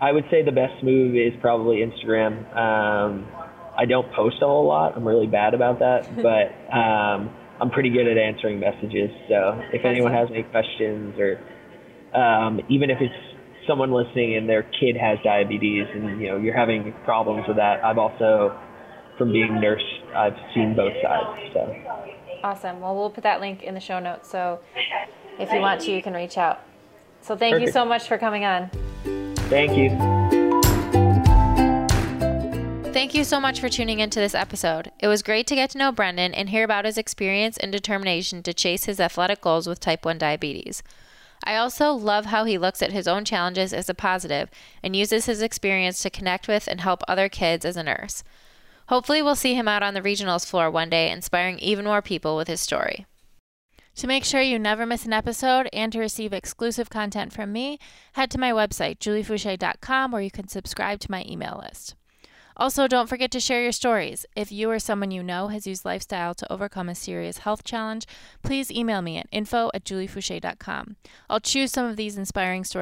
[0.01, 2.45] I would say the best move is probably Instagram.
[2.57, 3.27] Um,
[3.79, 4.97] I don't post a whole lot.
[4.97, 7.31] I'm really bad about that, but um,
[7.61, 9.11] I'm pretty good at answering messages.
[9.29, 11.39] So if anyone has any questions or
[12.19, 13.32] um, even if it's
[13.67, 17.85] someone listening and their kid has diabetes and you know you're having problems with that,
[17.85, 18.59] I've also
[19.19, 19.85] from being nurse,
[20.15, 21.53] I've seen both sides.
[21.53, 21.77] So
[22.43, 22.81] awesome.
[22.81, 24.31] Well, we'll put that link in the show notes.
[24.31, 24.61] So
[25.39, 26.61] if you want to, you can reach out.
[27.21, 27.69] So thank Perfect.
[27.69, 28.71] you so much for coming on.
[29.49, 29.91] Thank you.
[32.93, 34.91] Thank you so much for tuning into this episode.
[34.99, 38.43] It was great to get to know Brendan and hear about his experience and determination
[38.43, 40.83] to chase his athletic goals with type 1 diabetes.
[41.45, 44.49] I also love how he looks at his own challenges as a positive
[44.83, 48.23] and uses his experience to connect with and help other kids as a nurse.
[48.89, 52.37] Hopefully, we'll see him out on the regionals floor one day, inspiring even more people
[52.37, 53.07] with his story.
[53.97, 57.79] To make sure you never miss an episode and to receive exclusive content from me,
[58.15, 61.95] head to my website, juliefoucher.com, where you can subscribe to my email list.
[62.57, 64.27] Also, don't forget to share your stories.
[64.37, 68.07] If you or someone you know has used lifestyle to overcome a serious health challenge,
[68.43, 70.97] please email me at info at juliefoucher.com.
[71.31, 72.73] I'll choose some of these inspiring stories